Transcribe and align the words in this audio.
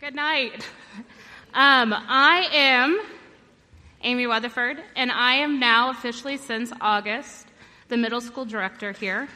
Good 0.00 0.16
night. 0.16 0.66
Um, 1.54 1.94
I 1.94 2.48
am 2.52 3.00
Amy 4.02 4.26
Weatherford, 4.26 4.82
and 4.96 5.12
I 5.12 5.34
am 5.34 5.60
now 5.60 5.90
officially 5.90 6.38
since 6.38 6.72
August 6.80 7.46
the 7.86 7.96
middle 7.96 8.20
school 8.20 8.44
director 8.44 8.90
here. 8.90 9.28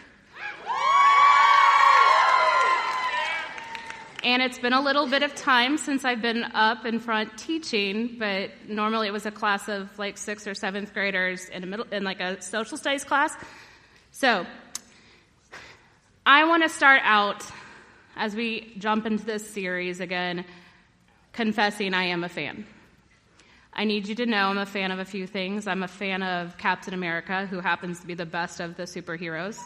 And 4.24 4.42
it's 4.42 4.58
been 4.58 4.72
a 4.72 4.80
little 4.80 5.06
bit 5.06 5.22
of 5.22 5.36
time 5.36 5.78
since 5.78 6.04
I've 6.04 6.20
been 6.20 6.42
up 6.42 6.84
in 6.84 6.98
front 6.98 7.38
teaching, 7.38 8.16
but 8.18 8.50
normally 8.66 9.06
it 9.06 9.12
was 9.12 9.26
a 9.26 9.30
class 9.30 9.68
of 9.68 9.96
like 10.00 10.18
sixth 10.18 10.48
or 10.48 10.54
seventh 10.54 10.92
graders 10.92 11.48
in 11.48 11.62
a 11.62 11.66
middle 11.66 11.86
in 11.92 12.02
like 12.02 12.18
a 12.18 12.42
social 12.42 12.76
studies 12.76 13.04
class. 13.04 13.36
So 14.10 14.44
I 16.26 16.44
want 16.46 16.64
to 16.64 16.68
start 16.68 17.02
out 17.04 17.44
as 18.20 18.36
we 18.36 18.70
jump 18.76 19.06
into 19.06 19.24
this 19.24 19.48
series 19.48 19.98
again, 19.98 20.44
confessing 21.32 21.94
I 21.94 22.04
am 22.04 22.22
a 22.22 22.28
fan. 22.28 22.66
I 23.72 23.84
need 23.84 24.06
you 24.06 24.14
to 24.16 24.26
know 24.26 24.48
I'm 24.48 24.58
a 24.58 24.66
fan 24.66 24.90
of 24.90 24.98
a 24.98 25.06
few 25.06 25.26
things. 25.26 25.66
I'm 25.66 25.82
a 25.82 25.88
fan 25.88 26.22
of 26.22 26.58
Captain 26.58 26.92
America, 26.92 27.46
who 27.46 27.60
happens 27.60 27.98
to 28.00 28.06
be 28.06 28.12
the 28.12 28.26
best 28.26 28.60
of 28.60 28.76
the 28.76 28.82
superheroes. 28.82 29.58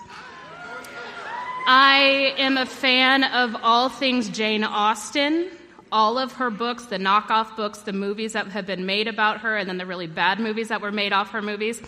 I 1.67 2.33
am 2.39 2.57
a 2.57 2.65
fan 2.65 3.25
of 3.25 3.57
all 3.61 3.89
things 3.89 4.29
Jane 4.29 4.63
Austen, 4.63 5.51
all 5.91 6.17
of 6.17 6.31
her 6.35 6.51
books, 6.51 6.85
the 6.85 6.99
knockoff 6.99 7.57
books, 7.57 7.81
the 7.81 7.93
movies 7.93 8.35
that 8.35 8.47
have 8.47 8.67
been 8.67 8.87
made 8.87 9.09
about 9.09 9.41
her, 9.41 9.57
and 9.57 9.69
then 9.69 9.79
the 9.79 9.87
really 9.87 10.07
bad 10.07 10.39
movies 10.39 10.69
that 10.69 10.81
were 10.81 10.93
made 10.93 11.13
off 11.13 11.31
her 11.31 11.43
movies. 11.43 11.83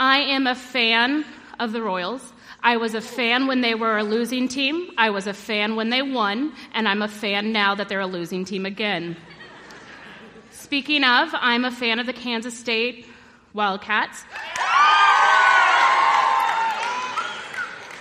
I 0.00 0.18
am 0.18 0.48
a 0.48 0.56
fan 0.56 1.24
of 1.60 1.70
the 1.70 1.80
Royals. 1.80 2.32
I 2.66 2.78
was 2.78 2.94
a 2.94 3.00
fan 3.00 3.46
when 3.46 3.60
they 3.60 3.76
were 3.76 3.96
a 3.96 4.02
losing 4.02 4.48
team. 4.48 4.90
I 4.98 5.10
was 5.10 5.28
a 5.28 5.32
fan 5.32 5.76
when 5.76 5.90
they 5.90 6.02
won, 6.02 6.52
and 6.74 6.88
I'm 6.88 7.00
a 7.00 7.06
fan 7.06 7.52
now 7.52 7.76
that 7.76 7.88
they're 7.88 8.00
a 8.00 8.08
losing 8.08 8.44
team 8.44 8.66
again. 8.66 9.16
Speaking 10.50 11.04
of, 11.04 11.28
I'm 11.32 11.64
a 11.64 11.70
fan 11.70 12.00
of 12.00 12.06
the 12.06 12.12
Kansas 12.12 12.58
State 12.58 13.06
Wildcats. 13.54 14.24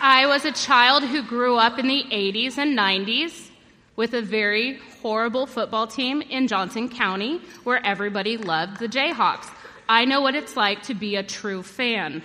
I 0.01 0.25
was 0.25 0.45
a 0.45 0.51
child 0.51 1.03
who 1.03 1.21
grew 1.21 1.57
up 1.57 1.77
in 1.77 1.87
the 1.87 2.03
80s 2.11 2.57
and 2.57 2.75
90s 2.75 3.49
with 3.95 4.15
a 4.15 4.23
very 4.23 4.79
horrible 5.03 5.45
football 5.45 5.85
team 5.85 6.23
in 6.23 6.47
Johnson 6.47 6.89
County 6.89 7.39
where 7.65 7.85
everybody 7.85 8.35
loved 8.35 8.79
the 8.79 8.87
Jayhawks. 8.87 9.47
I 9.87 10.05
know 10.05 10.21
what 10.21 10.33
it's 10.33 10.57
like 10.57 10.81
to 10.83 10.95
be 10.95 11.17
a 11.17 11.21
true 11.21 11.61
fan. 11.61 12.23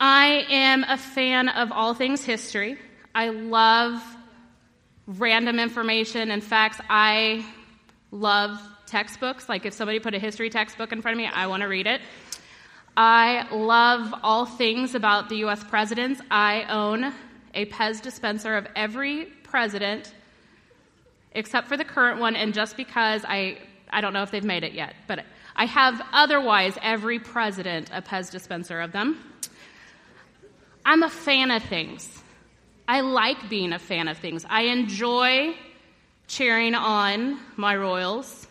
I 0.00 0.46
am 0.48 0.84
a 0.84 0.96
fan 0.96 1.48
of 1.48 1.72
all 1.72 1.94
things 1.94 2.24
history. 2.24 2.78
I 3.14 3.30
love 3.30 4.00
random 5.06 5.58
information 5.58 6.30
and 6.30 6.42
facts. 6.42 6.78
I 6.88 7.44
love 8.10 8.60
textbooks. 8.86 9.48
Like 9.48 9.66
if 9.66 9.74
somebody 9.74 9.98
put 9.98 10.14
a 10.14 10.18
history 10.18 10.50
textbook 10.50 10.92
in 10.92 11.02
front 11.02 11.14
of 11.14 11.18
me, 11.18 11.26
I 11.26 11.48
want 11.48 11.62
to 11.62 11.68
read 11.68 11.86
it. 11.86 12.00
I 12.96 13.46
love 13.52 14.14
all 14.22 14.46
things 14.46 14.94
about 14.94 15.28
the 15.28 15.36
US 15.46 15.64
presidents. 15.64 16.20
I 16.30 16.64
own 16.64 17.12
a 17.54 17.66
Pez 17.66 18.00
dispenser 18.00 18.56
of 18.56 18.66
every 18.76 19.26
president 19.42 20.12
except 21.32 21.68
for 21.68 21.76
the 21.76 21.84
current 21.84 22.20
one, 22.20 22.36
and 22.36 22.54
just 22.54 22.76
because 22.76 23.24
I, 23.24 23.58
I 23.90 24.00
don't 24.00 24.12
know 24.12 24.22
if 24.22 24.30
they've 24.30 24.42
made 24.42 24.64
it 24.64 24.72
yet, 24.72 24.94
but 25.06 25.24
I 25.54 25.66
have 25.66 26.00
otherwise 26.12 26.76
every 26.82 27.18
president 27.18 27.90
a 27.92 28.02
Pez 28.02 28.30
dispenser 28.30 28.80
of 28.80 28.92
them. 28.92 29.18
I'm 30.88 31.02
a 31.02 31.10
fan 31.10 31.50
of 31.50 31.62
things. 31.62 32.22
I 32.88 33.02
like 33.02 33.48
being 33.48 33.72
a 33.72 33.78
fan 33.78 34.08
of 34.08 34.16
things. 34.16 34.46
I 34.48 34.62
enjoy 34.62 35.54
cheering 36.26 36.74
on 36.74 37.38
my 37.56 37.76
Royals 37.76 38.48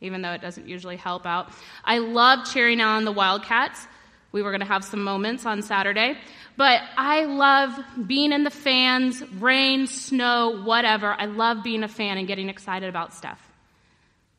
even 0.00 0.22
though 0.22 0.32
it 0.32 0.40
doesn't 0.40 0.68
usually 0.68 0.96
help 0.96 1.26
out. 1.26 1.50
I 1.84 1.98
love 1.98 2.46
cheering 2.52 2.80
on 2.80 3.04
the 3.04 3.12
Wildcats. 3.12 3.86
We 4.32 4.42
were 4.42 4.50
going 4.50 4.60
to 4.60 4.66
have 4.66 4.84
some 4.84 5.02
moments 5.02 5.46
on 5.46 5.62
Saturday. 5.62 6.16
But 6.56 6.82
I 6.96 7.24
love 7.24 7.78
being 8.06 8.32
in 8.32 8.44
the 8.44 8.50
fans, 8.50 9.22
rain, 9.40 9.86
snow, 9.86 10.62
whatever. 10.62 11.14
I 11.18 11.26
love 11.26 11.64
being 11.64 11.82
a 11.82 11.88
fan 11.88 12.18
and 12.18 12.26
getting 12.26 12.48
excited 12.48 12.88
about 12.88 13.14
stuff. 13.14 13.40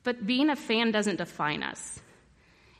But 0.03 0.25
being 0.25 0.49
a 0.49 0.55
fan 0.55 0.91
doesn't 0.91 1.17
define 1.17 1.63
us. 1.63 1.99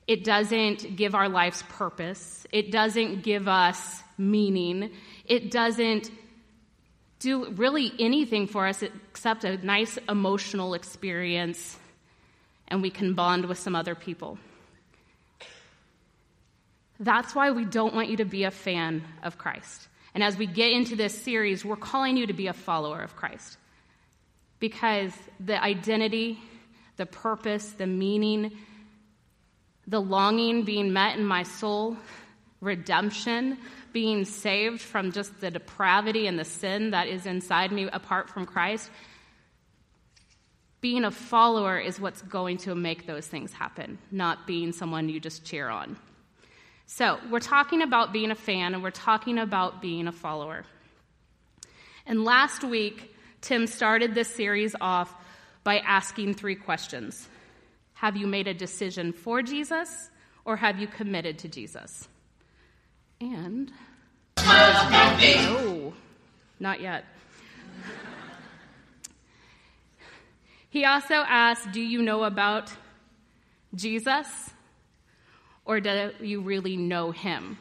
It 0.07 0.24
doesn't 0.24 0.96
give 0.96 1.16
our 1.16 1.30
lives 1.30 1.63
purpose. 1.69 2.46
It 2.51 2.72
doesn't 2.72 3.24
give 3.24 3.47
us 3.47 4.03
meaning. 4.19 4.91
It 5.25 5.50
doesn't 5.50 6.12
do 7.19 7.52
really 7.52 7.91
anything 8.00 8.47
for 8.47 8.68
us 8.68 8.84
except 8.84 9.44
a 9.44 9.57
nice 9.66 9.97
emotional 10.07 10.74
experience 10.74 11.78
and 12.69 12.81
we 12.81 12.90
can 12.90 13.13
bond 13.13 13.46
with 13.46 13.57
some 13.57 13.75
other 13.75 13.96
people. 13.96 14.38
That's 17.00 17.34
why 17.34 17.52
we 17.52 17.66
don't 17.66 17.96
want 17.96 18.09
you 18.09 18.18
to 18.18 18.25
be 18.25 18.44
a 18.44 18.52
fan 18.52 19.03
of 19.24 19.38
Christ. 19.38 19.88
And 20.13 20.24
as 20.24 20.38
we 20.38 20.46
get 20.46 20.72
into 20.72 20.96
this 20.96 21.19
series, 21.19 21.63
we're 21.63 21.75
calling 21.75 22.18
you 22.18 22.28
to 22.28 22.34
be 22.34 22.47
a 22.47 22.53
follower 22.53 23.01
of 23.01 23.16
Christ. 23.16 23.57
Because 24.59 25.13
the 25.40 25.62
identity, 25.62 26.40
the 26.97 27.06
purpose, 27.06 27.72
the 27.72 27.88
meaning, 27.88 28.51
the 29.88 30.01
longing 30.01 30.63
being 30.63 30.91
met 30.91 31.18
in 31.18 31.25
my 31.25 31.44
soul, 31.44 31.97
redemption, 32.59 33.57
being 33.94 34.25
saved 34.25 34.81
from 34.81 35.11
just 35.11 35.39
the 35.41 35.51
depravity 35.51 36.27
and 36.27 36.38
the 36.38 36.45
sin 36.45 36.91
that 36.91 37.07
is 37.07 37.25
inside 37.25 37.72
me 37.72 37.88
apart 37.91 38.29
from 38.29 38.45
Christ, 38.45 38.89
being 40.81 41.03
a 41.03 41.11
follower 41.11 41.77
is 41.77 42.00
what's 42.00 42.22
going 42.22 42.57
to 42.57 42.75
make 42.75 43.05
those 43.05 43.27
things 43.27 43.51
happen, 43.53 43.97
not 44.11 44.47
being 44.47 44.72
someone 44.72 45.09
you 45.09 45.19
just 45.19 45.44
cheer 45.44 45.69
on. 45.69 45.97
So, 46.85 47.19
we're 47.29 47.39
talking 47.39 47.83
about 47.83 48.13
being 48.13 48.31
a 48.31 48.35
fan 48.35 48.73
and 48.73 48.81
we're 48.81 48.89
talking 48.89 49.38
about 49.38 49.81
being 49.81 50.07
a 50.07 50.11
follower. 50.11 50.66
And 52.07 52.23
last 52.25 52.63
week, 52.63 53.16
Tim 53.41 53.67
started 53.67 54.16
this 54.16 54.27
series 54.27 54.75
off 54.81 55.13
by 55.63 55.77
asking 55.79 56.33
three 56.33 56.56
questions 56.56 57.27
Have 57.94 58.17
you 58.17 58.25
made 58.25 58.47
a 58.47 58.56
decision 58.56 59.13
for 59.13 59.44
Jesus 59.44 60.09
or 60.45 60.57
have 60.57 60.79
you 60.79 60.88
committed 60.88 61.38
to 61.39 61.47
Jesus? 61.47 62.09
And. 63.22 63.72
No, 64.38 65.94
not 66.59 66.81
yet. 66.81 67.06
He 70.69 70.85
also 70.85 71.16
asked, 71.16 71.72
Do 71.72 71.81
you 71.81 72.02
know 72.02 72.24
about 72.24 72.72
Jesus? 73.75 74.28
Or 75.66 75.80
do 75.80 76.12
you 76.22 76.41
really 76.41 76.78
know 76.78 77.12
him? 77.12 77.57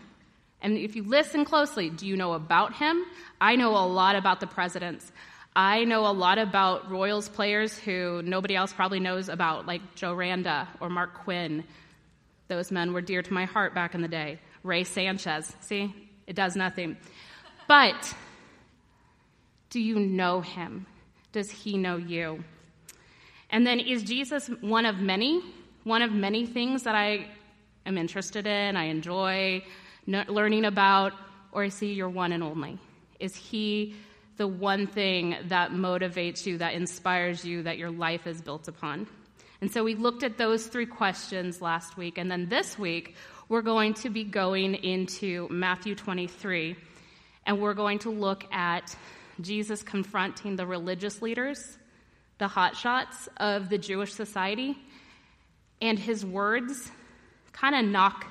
And 0.61 0.77
if 0.77 0.97
you 0.97 1.03
listen 1.03 1.45
closely, 1.45 1.91
do 1.91 2.07
you 2.07 2.17
know 2.17 2.33
about 2.33 2.75
him? 2.75 3.05
I 3.41 3.57
know 3.57 3.71
a 3.71 3.87
lot 3.87 4.17
about 4.17 4.41
the 4.41 4.47
presidents. 4.47 5.11
I 5.55 5.85
know 5.85 6.07
a 6.07 6.13
lot 6.13 6.39
about 6.39 6.91
Royals 6.91 7.29
players 7.29 7.77
who 7.79 8.23
nobody 8.23 8.57
else 8.57 8.73
probably 8.73 9.01
knows 9.01 9.29
about, 9.29 9.67
like 9.67 9.95
Joe 9.95 10.15
Randa 10.15 10.69
or 10.81 10.89
Mark 10.89 11.15
Quinn. 11.15 11.65
Those 12.49 12.71
men 12.71 12.93
were 12.93 13.01
dear 13.01 13.23
to 13.23 13.33
my 13.33 13.45
heart 13.45 13.75
back 13.75 13.95
in 13.95 14.01
the 14.03 14.09
day. 14.09 14.39
Rey 14.63 14.85
Sanchez. 14.85 15.55
See, 15.61 15.95
it 16.27 16.37
does 16.37 16.57
nothing. 16.57 16.97
But 17.67 18.15
do 19.71 19.81
you 19.81 19.99
know 19.99 20.41
him? 20.41 20.87
Does 21.33 21.51
he 21.51 21.77
know 21.77 21.97
you? 21.97 22.43
And 23.51 23.67
then, 23.67 23.81
is 23.81 24.03
Jesus 24.03 24.49
one 24.61 24.87
of 24.87 25.01
many? 25.01 25.43
One 25.85 26.03
of 26.03 26.13
many 26.13 26.47
things 26.47 26.83
that 26.83 26.95
I 26.95 27.29
am 27.87 27.97
interested 27.97 28.47
in, 28.47 28.77
I 28.77 28.85
enjoy 28.85 29.65
learning 30.07 30.65
about, 30.65 31.13
or 31.53 31.65
is 31.65 31.79
he 31.79 31.93
your 31.93 32.09
one 32.09 32.33
and 32.33 32.43
only? 32.43 32.79
Is 33.21 33.35
he 33.35 33.95
the 34.37 34.47
one 34.47 34.87
thing 34.87 35.37
that 35.45 35.73
motivates 35.73 36.47
you, 36.47 36.59
that 36.59 36.75
inspires 36.75 37.45
you, 37.45 37.63
that 37.63 37.79
your 37.79 37.91
life 37.91 38.27
is 38.27 38.41
built 38.43 38.69
upon? 38.69 39.07
And 39.61 39.73
so 39.73 39.83
we 39.83 39.95
looked 39.95 40.23
at 40.23 40.39
those 40.39 40.67
three 40.67 40.87
questions 40.87 41.61
last 41.61 41.97
week. 41.97 42.17
And 42.19 42.31
then 42.31 42.49
this 42.49 42.79
week, 42.79 43.17
we're 43.49 43.63
going 43.63 43.95
to 43.95 44.11
be 44.11 44.25
going 44.25 44.75
into 44.75 45.49
Matthew 45.51 45.95
23. 45.95 46.77
And 47.47 47.61
we're 47.61 47.75
going 47.75 47.99
to 48.01 48.11
look 48.11 48.45
at 48.53 48.95
Jesus 49.41 49.83
confronting 49.83 50.57
the 50.57 50.67
religious 50.67 51.23
leaders 51.23 51.79
the 52.39 52.47
hotshots 52.47 53.29
of 53.37 53.69
the 53.69 53.79
Jewish 53.79 54.13
society, 54.13 54.79
and 55.83 55.99
his 55.99 56.25
words 56.25 56.91
kind 57.53 57.75
of 57.75 57.85
knock 57.85 58.27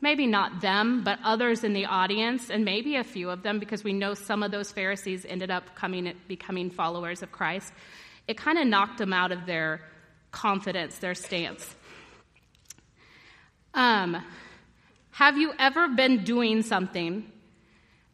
maybe 0.00 0.26
not 0.26 0.60
them, 0.60 1.04
but 1.04 1.18
others 1.22 1.62
in 1.62 1.74
the 1.74 1.84
audience, 1.86 2.50
and 2.50 2.64
maybe 2.64 2.96
a 2.96 3.04
few 3.04 3.30
of 3.30 3.42
them, 3.44 3.60
because 3.60 3.84
we 3.84 3.92
know 3.92 4.14
some 4.14 4.42
of 4.42 4.50
those 4.50 4.72
Pharisees 4.72 5.24
ended 5.28 5.48
up 5.48 5.76
coming, 5.76 6.12
becoming 6.26 6.70
followers 6.70 7.22
of 7.22 7.30
Christ. 7.30 7.72
It 8.26 8.36
kind 8.36 8.58
of 8.58 8.66
knocked 8.66 8.98
them 8.98 9.12
out 9.12 9.30
of 9.30 9.46
their 9.46 9.80
confidence, 10.32 10.98
their 10.98 11.14
stance. 11.14 11.76
Um, 13.74 14.22
have 15.12 15.38
you 15.38 15.52
ever 15.58 15.88
been 15.88 16.24
doing 16.24 16.62
something 16.62 17.30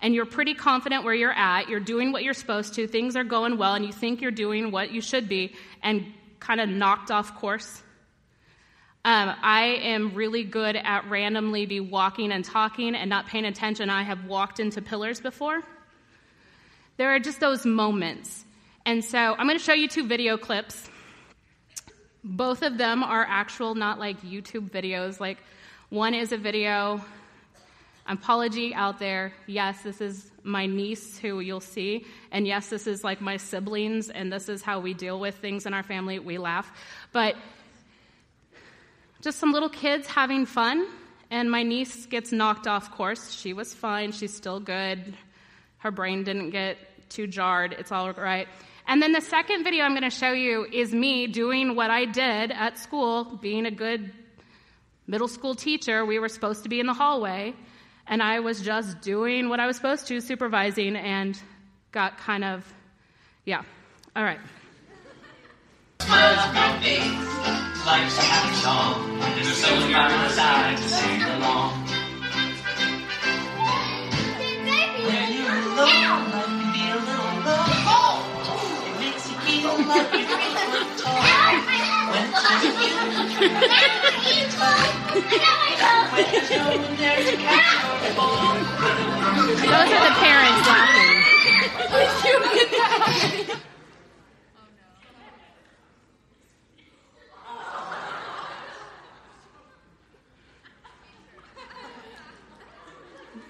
and 0.01 0.15
you're 0.15 0.27
pretty 0.27 0.55
confident 0.55 1.05
where 1.05 1.15
you're 1.15 1.33
at, 1.33 1.69
you're 1.69 1.81
doing 1.81 2.13
what 2.13 2.23
you're 2.23 2.35
supposed 2.35 2.75
to, 2.75 2.87
things 2.87 3.17
are 3.17 3.25
going 3.25 3.59
well, 3.59 3.75
and 3.75 3.85
you 3.85 3.93
think 3.93 4.21
you're 4.21 4.31
doing 4.31 4.71
what 4.71 4.93
you 4.93 5.01
should 5.01 5.29
be, 5.29 5.55
and 5.83 6.07
kind 6.39 6.61
of 6.61 6.69
knocked 6.69 7.11
off 7.11 7.37
course. 7.41 7.83
Um, 9.05 9.35
I 9.43 9.81
am 9.83 10.15
really 10.15 10.45
good 10.45 10.77
at 10.77 11.09
randomly 11.09 11.67
be 11.67 11.81
walking 11.81 12.31
and 12.31 12.45
talking 12.45 12.95
and 12.95 13.11
not 13.11 13.27
paying 13.27 13.45
attention. 13.45 13.91
I 13.91 14.03
have 14.03 14.27
walked 14.27 14.61
into 14.61 14.83
pillars 14.83 15.21
before. 15.21 15.63
There 16.97 17.15
are 17.15 17.19
just 17.19 17.41
those 17.41 17.65
moments. 17.65 18.45
And 18.85 19.05
so 19.05 19.19
I'm 19.19 19.47
going 19.47 19.59
to 19.59 19.65
show 19.65 19.73
you 19.73 19.89
two 19.89 20.07
video 20.07 20.37
clips. 20.37 20.91
Both 22.25 22.63
of 22.63 22.79
them 22.79 23.03
are 23.03 23.25
actual, 23.29 23.75
not 23.75 23.99
like 23.99 24.21
YouTube 24.23 24.71
videos. 24.71 25.21
Like 25.21 25.39
one 25.89 26.15
is 26.15 26.33
a 26.33 26.37
video 26.37 27.01
apology 28.07 28.75
out 28.75 28.99
there. 28.99 29.33
Yes, 29.47 29.83
this 29.83 30.01
is 30.01 30.31
my 30.43 30.67
niece 30.67 31.19
who 31.19 31.41
you'll 31.41 31.61
see. 31.61 32.07
And 32.33 32.47
yes, 32.47 32.69
this 32.69 32.87
is 32.87 33.05
like 33.05 33.21
my 33.21 33.37
siblings, 33.37 34.09
and 34.09 34.33
this 34.33 34.49
is 34.49 34.63
how 34.63 34.81
we 34.81 34.95
deal 34.95 35.21
with 35.21 35.37
things 35.37 35.67
in 35.67 35.75
our 35.75 35.83
family. 35.83 36.19
We 36.19 36.39
laugh. 36.39 36.71
But 37.13 37.37
just 39.21 39.39
some 39.39 39.53
little 39.53 39.69
kids 39.69 40.07
having 40.07 40.47
fun. 40.47 40.87
And 41.31 41.51
my 41.51 41.63
niece 41.63 42.07
gets 42.07 42.33
knocked 42.33 42.67
off 42.67 42.91
course. 42.91 43.33
She 43.33 43.53
was 43.53 43.75
fine. 43.75 44.13
She's 44.13 44.35
still 44.35 44.61
good. 44.61 45.15
Her 45.79 45.91
brain 45.91 46.25
didn't 46.25 46.51
get 46.51 46.79
too 47.11 47.27
jarred. 47.27 47.75
It's 47.79 47.93
all 47.93 48.11
right. 48.13 48.49
And 48.89 49.03
then 49.03 49.13
the 49.13 49.21
second 49.21 49.65
video 49.65 49.85
I'm 49.85 49.93
going 49.93 50.03
to 50.03 50.11
show 50.11 50.33
you 50.33 50.67
is 50.73 50.93
me 50.93 51.27
doing 51.27 51.77
what 51.77 51.91
I 51.91 52.07
did 52.07 52.51
at 52.51 52.79
school, 52.79 53.25
being 53.25 53.67
a 53.67 53.71
good 53.71 54.11
middle 55.07 55.29
school 55.29 55.55
teacher. 55.55 56.07
We 56.07 56.19
were 56.19 56.31
supposed 56.31 56.63
to 56.63 56.71
be 56.71 56.81
in 56.81 56.87
the 56.87 56.95
hallway 56.95 57.55
and 58.09 58.23
I 58.23 58.41
was 58.41 58.61
just 58.63 59.01
doing 59.03 59.49
what 59.51 59.61
I 59.61 59.67
was 59.67 59.77
supposed 59.77 60.09
to, 60.09 60.21
supervising, 60.21 60.97
and 60.97 61.41
got 61.93 62.19
kind 62.19 62.45
of, 62.45 62.65
yeah. 63.45 63.63
All 64.17 64.25
right. 64.25 64.41
a 68.19 68.23
happy 68.23 68.55
song. 68.57 69.19
There's 69.35 69.63
my 69.93 70.29
side 70.29 70.77
to 70.79 70.89
sing 70.89 71.23
along. 71.23 71.88
Those 83.39 83.47
are 89.93 90.03
the 90.03 90.15
parents 90.19 90.67
laughing. 90.67 91.19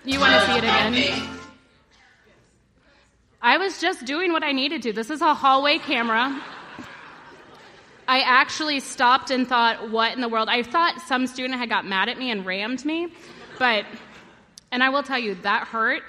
You 0.05 0.21
want 0.21 0.33
to 0.35 0.41
see 0.47 0.53
it 0.53 0.65
again? 0.65 0.95
I 3.41 3.57
was 3.57 3.81
just 3.81 4.05
doing 4.05 4.33
what 4.33 4.43
I 4.43 4.53
needed 4.53 4.83
to. 4.83 4.93
This 4.93 5.09
is 5.09 5.23
a 5.23 5.33
hallway 5.33 5.79
camera. 5.79 6.43
I 8.09 8.21
actually 8.21 8.81
stopped 8.81 9.31
and 9.31 9.47
thought, 9.47 9.91
what 9.91 10.15
in 10.15 10.23
the 10.23 10.31
world? 10.31 10.49
I 10.49 10.63
thought 10.63 11.03
some 11.03 11.27
student 11.27 11.61
had 11.61 11.69
got 11.69 11.85
mad 11.87 12.09
at 12.09 12.19
me 12.19 12.31
and 12.31 12.47
rammed 12.47 12.83
me, 12.87 13.09
but 13.59 13.85
and 14.73 14.83
I 14.83 14.89
will 14.89 15.03
tell 15.03 15.19
you, 15.19 15.35
that 15.43 15.69
hurt, 15.69 16.03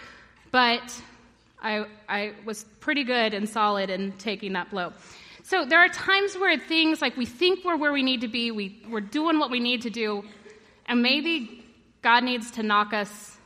but 0.49 1.01
I, 1.61 1.85
I 2.07 2.33
was 2.45 2.63
pretty 2.79 3.03
good 3.03 3.33
and 3.33 3.47
solid 3.47 3.89
in 3.89 4.13
taking 4.13 4.53
that 4.53 4.69
blow. 4.69 4.93
So 5.43 5.65
there 5.65 5.79
are 5.79 5.89
times 5.89 6.37
where 6.37 6.57
things 6.57 7.01
like 7.01 7.17
we 7.17 7.25
think 7.25 7.65
we're 7.65 7.75
where 7.75 7.91
we 7.91 8.03
need 8.03 8.21
to 8.21 8.27
be, 8.27 8.51
we, 8.51 8.81
we're 8.89 9.01
doing 9.01 9.39
what 9.39 9.51
we 9.51 9.59
need 9.59 9.81
to 9.81 9.89
do, 9.89 10.23
and 10.87 11.01
maybe 11.01 11.65
God 12.01 12.23
needs 12.23 12.51
to 12.51 12.63
knock 12.63 12.93
us 12.93 13.37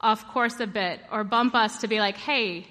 off 0.00 0.26
course 0.28 0.58
a 0.60 0.66
bit 0.66 1.00
or 1.12 1.22
bump 1.22 1.54
us 1.54 1.80
to 1.80 1.88
be 1.88 1.98
like, 1.98 2.16
hey, 2.16 2.66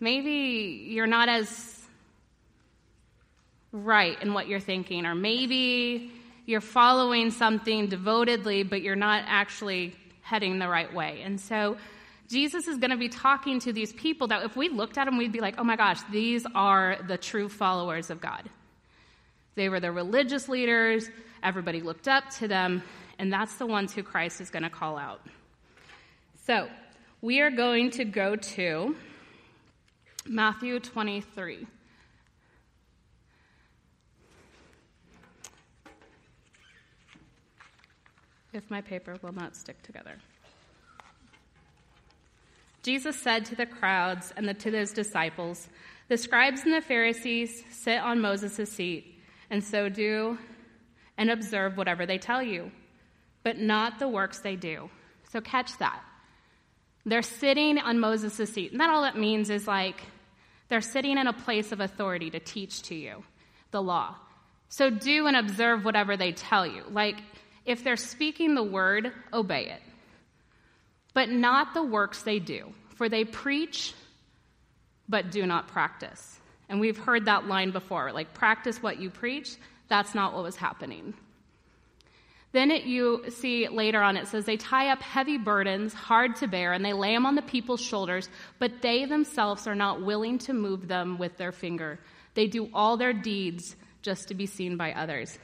maybe 0.00 0.86
you're 0.88 1.06
not 1.06 1.28
as 1.28 1.75
right 3.84 4.20
in 4.22 4.32
what 4.32 4.48
you're 4.48 4.60
thinking, 4.60 5.06
or 5.06 5.14
maybe 5.14 6.10
you're 6.46 6.60
following 6.60 7.30
something 7.30 7.88
devotedly, 7.88 8.62
but 8.62 8.82
you're 8.82 8.96
not 8.96 9.24
actually 9.26 9.94
heading 10.22 10.58
the 10.58 10.68
right 10.68 10.92
way. 10.92 11.22
And 11.22 11.40
so 11.40 11.76
Jesus 12.28 12.66
is 12.66 12.78
going 12.78 12.90
to 12.90 12.96
be 12.96 13.08
talking 13.08 13.60
to 13.60 13.72
these 13.72 13.92
people 13.92 14.28
that 14.28 14.42
if 14.44 14.56
we 14.56 14.68
looked 14.68 14.98
at 14.98 15.04
them, 15.04 15.18
we'd 15.18 15.32
be 15.32 15.40
like, 15.40 15.56
oh 15.58 15.64
my 15.64 15.76
gosh, 15.76 16.00
these 16.10 16.44
are 16.54 16.96
the 17.06 17.18
true 17.18 17.48
followers 17.48 18.10
of 18.10 18.20
God. 18.20 18.48
They 19.54 19.68
were 19.68 19.80
the 19.80 19.92
religious 19.92 20.48
leaders, 20.48 21.08
everybody 21.42 21.80
looked 21.80 22.08
up 22.08 22.28
to 22.38 22.48
them, 22.48 22.82
and 23.18 23.32
that's 23.32 23.54
the 23.56 23.66
ones 23.66 23.94
who 23.94 24.02
Christ 24.02 24.40
is 24.40 24.50
going 24.50 24.64
to 24.64 24.70
call 24.70 24.98
out. 24.98 25.20
So 26.46 26.68
we 27.22 27.40
are 27.40 27.50
going 27.50 27.90
to 27.92 28.04
go 28.04 28.36
to 28.36 28.96
Matthew 30.26 30.78
23. 30.80 31.66
If 38.56 38.70
my 38.70 38.80
paper 38.80 39.16
will 39.22 39.32
not 39.32 39.54
stick 39.54 39.80
together. 39.82 40.16
Jesus 42.82 43.16
said 43.20 43.44
to 43.46 43.56
the 43.56 43.66
crowds 43.66 44.32
and 44.36 44.48
the, 44.48 44.54
to 44.54 44.70
those 44.70 44.92
disciples, 44.92 45.68
The 46.08 46.16
scribes 46.16 46.62
and 46.62 46.72
the 46.72 46.80
Pharisees 46.80 47.64
sit 47.70 47.98
on 47.98 48.20
Moses' 48.20 48.70
seat, 48.70 49.18
and 49.50 49.62
so 49.62 49.88
do 49.88 50.38
and 51.18 51.30
observe 51.30 51.76
whatever 51.76 52.06
they 52.06 52.18
tell 52.18 52.42
you, 52.42 52.70
but 53.42 53.58
not 53.58 53.98
the 53.98 54.08
works 54.08 54.40
they 54.40 54.56
do. 54.56 54.90
So 55.32 55.40
catch 55.40 55.76
that. 55.78 56.00
They're 57.04 57.22
sitting 57.22 57.78
on 57.78 57.98
Moses' 57.98 58.52
seat. 58.52 58.72
And 58.72 58.80
that 58.80 58.90
all 58.90 59.02
that 59.02 59.16
means 59.16 59.50
is 59.50 59.66
like 59.66 60.02
they're 60.68 60.80
sitting 60.80 61.18
in 61.18 61.26
a 61.26 61.32
place 61.32 61.72
of 61.72 61.80
authority 61.80 62.30
to 62.30 62.40
teach 62.40 62.82
to 62.82 62.94
you 62.94 63.24
the 63.70 63.82
law. 63.82 64.16
So 64.68 64.90
do 64.90 65.26
and 65.26 65.36
observe 65.36 65.84
whatever 65.84 66.16
they 66.16 66.32
tell 66.32 66.66
you. 66.66 66.82
Like 66.90 67.16
if 67.66 67.84
they're 67.84 67.96
speaking 67.96 68.54
the 68.54 68.62
word, 68.62 69.12
obey 69.32 69.66
it. 69.66 69.82
But 71.12 71.28
not 71.28 71.74
the 71.74 71.82
works 71.82 72.22
they 72.22 72.38
do, 72.38 72.72
for 72.94 73.08
they 73.08 73.24
preach, 73.24 73.94
but 75.08 75.30
do 75.30 75.46
not 75.46 75.68
practice. 75.68 76.40
And 76.68 76.80
we've 76.80 76.98
heard 76.98 77.26
that 77.26 77.46
line 77.46 77.70
before 77.70 78.12
like, 78.12 78.34
practice 78.34 78.82
what 78.82 78.98
you 78.98 79.10
preach. 79.10 79.56
That's 79.88 80.14
not 80.14 80.34
what 80.34 80.42
was 80.42 80.56
happening. 80.56 81.14
Then 82.52 82.70
it, 82.70 82.84
you 82.84 83.24
see 83.28 83.68
later 83.68 84.00
on, 84.00 84.16
it 84.16 84.28
says 84.28 84.44
they 84.44 84.56
tie 84.56 84.88
up 84.88 85.02
heavy 85.02 85.36
burdens, 85.36 85.92
hard 85.92 86.36
to 86.36 86.48
bear, 86.48 86.72
and 86.72 86.84
they 86.84 86.92
lay 86.92 87.12
them 87.12 87.26
on 87.26 87.34
the 87.34 87.42
people's 87.42 87.82
shoulders, 87.82 88.28
but 88.58 88.80
they 88.80 89.04
themselves 89.04 89.66
are 89.66 89.74
not 89.74 90.02
willing 90.02 90.38
to 90.38 90.54
move 90.54 90.88
them 90.88 91.18
with 91.18 91.36
their 91.36 91.52
finger. 91.52 91.98
They 92.34 92.46
do 92.46 92.70
all 92.72 92.96
their 92.96 93.12
deeds 93.12 93.76
just 94.02 94.28
to 94.28 94.34
be 94.34 94.46
seen 94.46 94.76
by 94.76 94.92
others. 94.92 95.38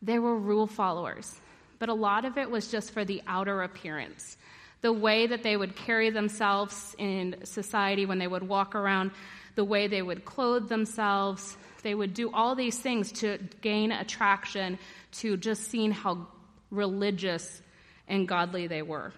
They 0.00 0.18
were 0.18 0.36
rule 0.36 0.66
followers, 0.66 1.40
but 1.78 1.88
a 1.88 1.94
lot 1.94 2.24
of 2.24 2.38
it 2.38 2.50
was 2.50 2.70
just 2.70 2.92
for 2.92 3.04
the 3.04 3.22
outer 3.26 3.62
appearance. 3.62 4.36
The 4.80 4.92
way 4.92 5.26
that 5.26 5.42
they 5.42 5.56
would 5.56 5.74
carry 5.74 6.10
themselves 6.10 6.94
in 6.98 7.44
society 7.44 8.06
when 8.06 8.18
they 8.18 8.28
would 8.28 8.46
walk 8.46 8.74
around, 8.74 9.10
the 9.56 9.64
way 9.64 9.88
they 9.88 10.02
would 10.02 10.24
clothe 10.24 10.68
themselves, 10.68 11.56
they 11.82 11.94
would 11.94 12.14
do 12.14 12.30
all 12.32 12.54
these 12.54 12.78
things 12.78 13.10
to 13.12 13.38
gain 13.60 13.90
attraction 13.90 14.78
to 15.12 15.36
just 15.36 15.64
seeing 15.64 15.90
how 15.90 16.28
religious 16.70 17.60
and 18.06 18.28
godly 18.28 18.66
they 18.66 18.82
were. 18.82 19.12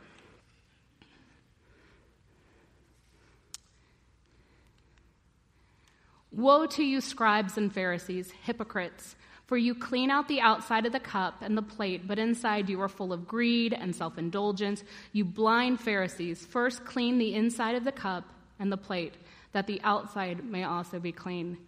Woe 6.33 6.67
to 6.67 6.85
you, 6.85 7.01
scribes 7.01 7.59
and 7.59 7.73
Pharisees, 7.73 8.31
hypocrites! 8.45 9.17
For 9.51 9.59
you 9.59 9.75
clean 9.75 10.13
out 10.13 10.29
the 10.29 10.41
outside 10.41 10.87
of 10.87 10.93
the 10.93 11.01
cup 11.01 11.43
and 11.43 11.59
the 11.59 11.63
plate, 11.63 12.07
but 12.07 12.21
inside 12.21 12.69
you 12.69 12.81
are 12.83 12.89
full 12.89 13.13
of 13.13 13.27
greed 13.27 13.73
and 13.73 13.93
self 13.93 14.17
indulgence. 14.17 14.85
You 15.13 15.25
blind 15.25 15.81
Pharisees, 15.81 16.47
first 16.47 16.85
clean 16.85 17.19
the 17.19 17.35
inside 17.35 17.75
of 17.75 17.83
the 17.83 17.91
cup 17.91 18.23
and 18.61 18.71
the 18.71 18.77
plate, 18.77 19.15
that 19.51 19.67
the 19.67 19.81
outside 19.83 20.45
may 20.45 20.63
also 20.63 21.01
be 21.01 21.11
clean. 21.11 21.59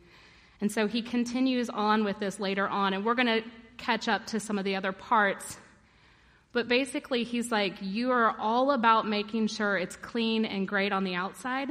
And 0.60 0.70
so 0.70 0.86
he 0.86 1.02
continues 1.02 1.68
on 1.68 2.04
with 2.04 2.20
this 2.20 2.38
later 2.38 2.68
on, 2.68 2.94
and 2.94 3.04
we're 3.04 3.16
going 3.16 3.42
to 3.42 3.42
catch 3.78 4.06
up 4.06 4.26
to 4.26 4.38
some 4.38 4.60
of 4.60 4.64
the 4.64 4.76
other 4.76 4.92
parts. 4.92 5.56
But 6.52 6.68
basically, 6.68 7.24
he's 7.24 7.50
like, 7.50 7.74
You 7.80 8.12
are 8.12 8.38
all 8.38 8.70
about 8.70 9.08
making 9.08 9.48
sure 9.48 9.76
it's 9.76 9.96
clean 9.96 10.44
and 10.44 10.68
great 10.68 10.92
on 10.92 11.02
the 11.02 11.16
outside, 11.16 11.70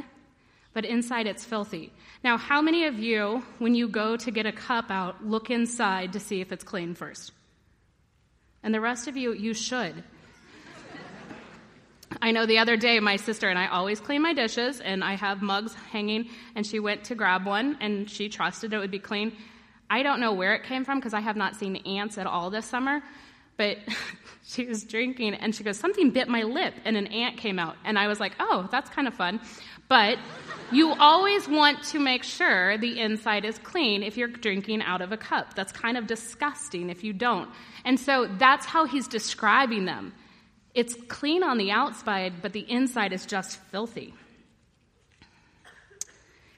but 0.74 0.86
inside 0.86 1.28
it's 1.28 1.44
filthy. 1.46 1.92
Now, 2.24 2.38
how 2.38 2.62
many 2.62 2.86
of 2.86 3.00
you, 3.00 3.44
when 3.60 3.76
you 3.76 3.88
go 3.88 4.16
to 4.18 4.32
get 4.32 4.46
a 4.46 4.52
cup 4.52 4.90
out, 4.90 5.26
look 5.26 5.50
inside 5.50 6.14
to 6.14 6.20
see 6.20 6.42
if 6.42 6.52
it's 6.52 6.64
clean 6.64 6.96
first? 6.96 7.32
And 8.64 8.74
the 8.74 8.82
rest 8.82 9.08
of 9.08 9.18
you, 9.18 9.34
you 9.34 9.54
should. 9.54 10.04
I 12.22 12.32
know 12.32 12.46
the 12.46 12.60
other 12.60 12.78
day 12.78 13.00
my 13.00 13.16
sister 13.16 13.50
and 13.50 13.58
I 13.58 13.68
always 13.68 14.00
clean 14.00 14.22
my 14.22 14.34
dishes, 14.34 14.80
and 14.82 15.04
I 15.04 15.16
have 15.16 15.42
mugs 15.42 15.74
hanging, 15.74 16.30
and 16.56 16.66
she 16.66 16.80
went 16.80 17.06
to 17.06 17.16
grab 17.16 17.46
one, 17.46 17.78
and 17.80 18.10
she 18.10 18.30
trusted 18.30 18.74
it 18.74 18.78
would 18.78 18.92
be 18.92 19.00
clean. 19.00 19.36
I 19.90 20.04
don't 20.04 20.20
know 20.20 20.34
where 20.34 20.54
it 20.54 20.64
came 20.64 20.86
from 20.86 21.00
because 21.00 21.14
I 21.14 21.20
have 21.22 21.36
not 21.36 21.56
seen 21.56 21.78
ants 21.78 22.18
at 22.18 22.28
all 22.28 22.50
this 22.50 22.66
summer, 22.66 23.02
but 23.58 23.78
she 24.46 24.66
was 24.66 24.84
drinking, 24.84 25.36
and 25.36 25.54
she 25.56 25.64
goes, 25.64 25.78
Something 25.78 26.12
bit 26.12 26.28
my 26.28 26.44
lip, 26.44 26.74
and 26.86 26.98
an 26.98 27.08
ant 27.08 27.38
came 27.38 27.60
out. 27.60 27.76
And 27.86 27.98
I 27.98 28.08
was 28.08 28.20
like, 28.20 28.34
Oh, 28.40 28.68
that's 28.72 28.90
kind 28.90 29.08
of 29.08 29.14
fun. 29.14 29.40
But 29.92 30.20
you 30.72 30.94
always 30.94 31.50
want 31.50 31.84
to 31.92 32.00
make 32.00 32.24
sure 32.24 32.78
the 32.78 32.98
inside 32.98 33.44
is 33.44 33.58
clean 33.58 34.04
if 34.04 34.16
you're 34.16 34.30
drinking 34.30 34.82
out 34.84 35.02
of 35.02 35.12
a 35.12 35.18
cup. 35.18 35.54
That's 35.54 35.74
kind 35.74 35.98
of 35.98 36.08
disgusting 36.08 36.90
if 36.90 37.04
you 37.04 37.12
don't. 37.12 37.50
And 37.84 38.00
so 38.00 38.26
that's 38.38 38.66
how 38.66 38.86
he's 38.86 39.10
describing 39.10 39.84
them. 39.84 40.14
It's 40.74 40.96
clean 41.10 41.44
on 41.44 41.58
the 41.58 41.72
outside, 41.72 42.36
but 42.42 42.54
the 42.54 42.62
inside 42.72 43.12
is 43.12 43.26
just 43.26 43.58
filthy. 43.64 44.14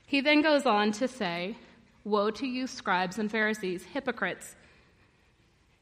He 0.05 0.21
then 0.21 0.43
goes 0.43 0.67
on 0.67 0.91
to 0.91 1.07
say, 1.07 1.57
Woe 2.03 2.29
to 2.29 2.45
you, 2.45 2.67
scribes 2.67 3.17
and 3.17 3.31
Pharisees, 3.31 3.83
hypocrites! 3.83 4.55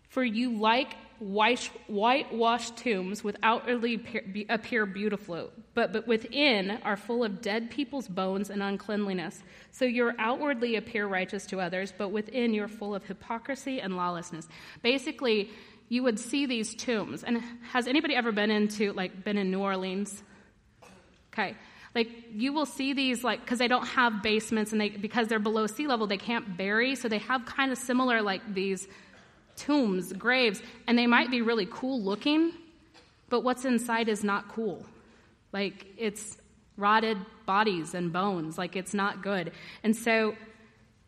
For 0.07 0.23
you 0.23 0.57
like 0.57 0.93
whitewashed 1.21 2.77
tombs 2.77 3.23
with 3.23 3.37
outwardly 3.43 4.03
appear 4.49 4.87
beautiful, 4.87 5.51
but, 5.75 5.93
but 5.93 6.07
within 6.07 6.79
are 6.83 6.97
full 6.97 7.23
of 7.23 7.41
dead 7.41 7.69
people's 7.69 8.07
bones 8.07 8.49
and 8.49 8.63
uncleanliness. 8.63 9.43
So 9.71 9.85
you 9.85 10.11
outwardly 10.17 10.77
appear 10.77 11.05
righteous 11.05 11.45
to 11.47 11.59
others, 11.59 11.93
but 11.95 12.09
within 12.09 12.55
you're 12.55 12.67
full 12.67 12.95
of 12.95 13.05
hypocrisy 13.05 13.79
and 13.79 13.95
lawlessness. 13.95 14.47
Basically, 14.81 15.51
you 15.89 16.01
would 16.01 16.19
see 16.19 16.47
these 16.47 16.73
tombs. 16.73 17.23
And 17.23 17.43
has 17.71 17.85
anybody 17.85 18.15
ever 18.15 18.31
been 18.31 18.49
into, 18.49 18.91
like, 18.93 19.23
been 19.23 19.37
in 19.37 19.51
New 19.51 19.59
Orleans? 19.59 20.23
Okay. 21.33 21.55
Like, 21.93 22.09
you 22.33 22.51
will 22.51 22.65
see 22.65 22.93
these, 22.93 23.23
like, 23.23 23.41
because 23.41 23.59
they 23.59 23.67
don't 23.67 23.85
have 23.85 24.23
basements 24.23 24.71
and 24.71 24.81
they, 24.81 24.89
because 24.89 25.27
they're 25.27 25.39
below 25.39 25.67
sea 25.67 25.85
level, 25.87 26.07
they 26.07 26.17
can't 26.17 26.57
bury. 26.57 26.95
So 26.95 27.09
they 27.09 27.19
have 27.19 27.45
kind 27.45 27.71
of 27.71 27.77
similar, 27.77 28.21
like, 28.21 28.53
these 28.53 28.87
tombs, 29.55 30.13
graves, 30.13 30.61
and 30.87 30.97
they 30.97 31.07
might 31.07 31.31
be 31.31 31.41
really 31.41 31.67
cool 31.69 32.01
looking, 32.01 32.51
but 33.29 33.41
what's 33.41 33.65
inside 33.65 34.09
is 34.09 34.23
not 34.23 34.49
cool. 34.49 34.85
Like, 35.53 35.85
it's 35.97 36.37
rotted 36.77 37.17
bodies 37.45 37.93
and 37.93 38.11
bones. 38.11 38.57
Like, 38.57 38.75
it's 38.75 38.93
not 38.93 39.21
good. 39.21 39.51
And 39.83 39.95
so, 39.95 40.35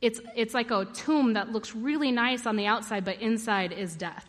it's, 0.01 0.19
it's 0.35 0.53
like 0.53 0.69
a 0.69 0.85
tomb 0.85 1.33
that 1.33 1.53
looks 1.53 1.73
really 1.73 2.11
nice 2.11 2.45
on 2.45 2.57
the 2.57 2.65
outside, 2.65 3.05
but 3.05 3.21
inside 3.21 3.71
is 3.71 3.95
death. 3.95 4.27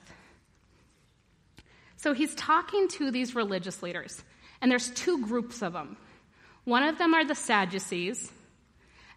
So 1.96 2.12
he's 2.12 2.34
talking 2.34 2.86
to 2.90 3.10
these 3.10 3.34
religious 3.34 3.82
leaders, 3.82 4.22
and 4.60 4.70
there's 4.70 4.90
two 4.90 5.24
groups 5.26 5.62
of 5.62 5.72
them. 5.72 5.96
One 6.64 6.82
of 6.82 6.98
them 6.98 7.12
are 7.12 7.24
the 7.24 7.34
Sadducees, 7.34 8.30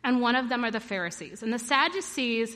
and 0.04 0.20
one 0.20 0.36
of 0.36 0.50
them 0.50 0.66
are 0.66 0.72
the 0.72 0.80
Pharisees. 0.80 1.44
And 1.44 1.54
the 1.54 1.60
Sadducees 1.60 2.56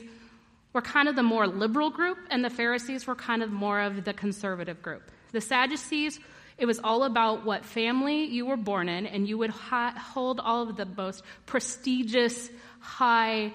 were 0.72 0.82
kind 0.82 1.08
of 1.08 1.16
the 1.16 1.22
more 1.22 1.46
liberal 1.46 1.90
group, 1.90 2.18
and 2.30 2.44
the 2.44 2.50
Pharisees 2.50 3.06
were 3.06 3.14
kind 3.14 3.42
of 3.42 3.50
more 3.50 3.80
of 3.80 4.04
the 4.04 4.12
conservative 4.12 4.82
group. 4.82 5.02
The 5.32 5.40
Sadducees, 5.40 6.18
it 6.58 6.66
was 6.66 6.80
all 6.82 7.04
about 7.04 7.44
what 7.44 7.64
family 7.64 8.24
you 8.24 8.46
were 8.46 8.56
born 8.56 8.88
in, 8.88 9.06
and 9.06 9.28
you 9.28 9.38
would 9.38 9.50
ha- 9.50 9.94
hold 9.96 10.40
all 10.40 10.68
of 10.68 10.76
the 10.76 10.86
most 10.86 11.22
prestigious, 11.46 12.50
high 12.80 13.52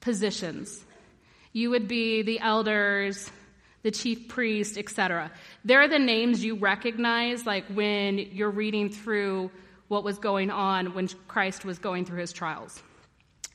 positions. 0.00 0.84
You 1.52 1.70
would 1.70 1.88
be 1.88 2.22
the 2.22 2.40
elders, 2.40 3.30
the 3.82 3.90
chief 3.90 4.28
priest, 4.28 4.78
etc. 4.78 5.30
They're 5.64 5.88
the 5.88 5.98
names 5.98 6.44
you 6.44 6.56
recognize, 6.56 7.46
like 7.46 7.64
when 7.66 8.18
you're 8.18 8.50
reading 8.50 8.90
through 8.90 9.50
what 9.88 10.04
was 10.04 10.18
going 10.18 10.50
on 10.50 10.94
when 10.94 11.08
Christ 11.26 11.64
was 11.64 11.78
going 11.78 12.04
through 12.04 12.20
his 12.20 12.32
trials. 12.32 12.80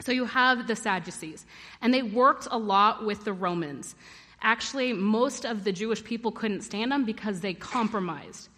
So 0.02 0.12
you 0.12 0.26
have 0.26 0.68
the 0.68 0.76
Sadducees, 0.76 1.46
and 1.82 1.94
they 1.94 2.02
worked 2.02 2.48
a 2.52 2.58
lot 2.58 3.06
with 3.06 3.24
the 3.24 3.34
Romans. 3.34 3.96
Actually, 4.42 4.94
most 4.94 5.46
of 5.46 5.64
the 5.64 5.72
Jewish 5.72 6.04
people 6.04 6.32
couldn't 6.32 6.62
stand 6.62 6.92
them 6.92 7.06
because 7.06 7.40
they 7.40 7.54
compromised. 7.54 8.50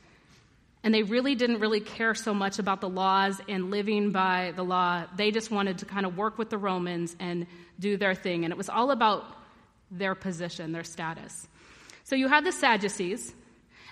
And 0.84 0.94
they 0.94 1.04
really 1.04 1.36
didn't 1.36 1.60
really 1.60 1.80
care 1.80 2.16
so 2.16 2.34
much 2.34 2.60
about 2.60 2.82
the 2.82 2.90
laws 2.90 3.42
and 3.48 3.72
living 3.72 4.12
by 4.12 4.54
the 4.56 4.64
law. 4.64 5.06
They 5.16 5.32
just 5.32 5.52
wanted 5.52 5.80
to 5.80 5.86
kind 5.86 6.06
of 6.06 6.18
work 6.18 6.38
with 6.38 6.50
the 6.50 6.58
Romans 6.58 7.16
and 7.20 7.46
do 7.80 7.98
their 7.98 8.16
thing. 8.16 8.44
And 8.44 8.52
it 8.52 8.58
was 8.58 8.70
all 8.70 8.92
about 8.92 9.26
their 9.92 10.16
position, 10.16 10.72
their 10.72 10.84
status. 10.84 11.48
So 12.04 12.16
you 12.16 12.28
have 12.28 12.44
the 12.44 12.52
Sadducees, 12.52 13.34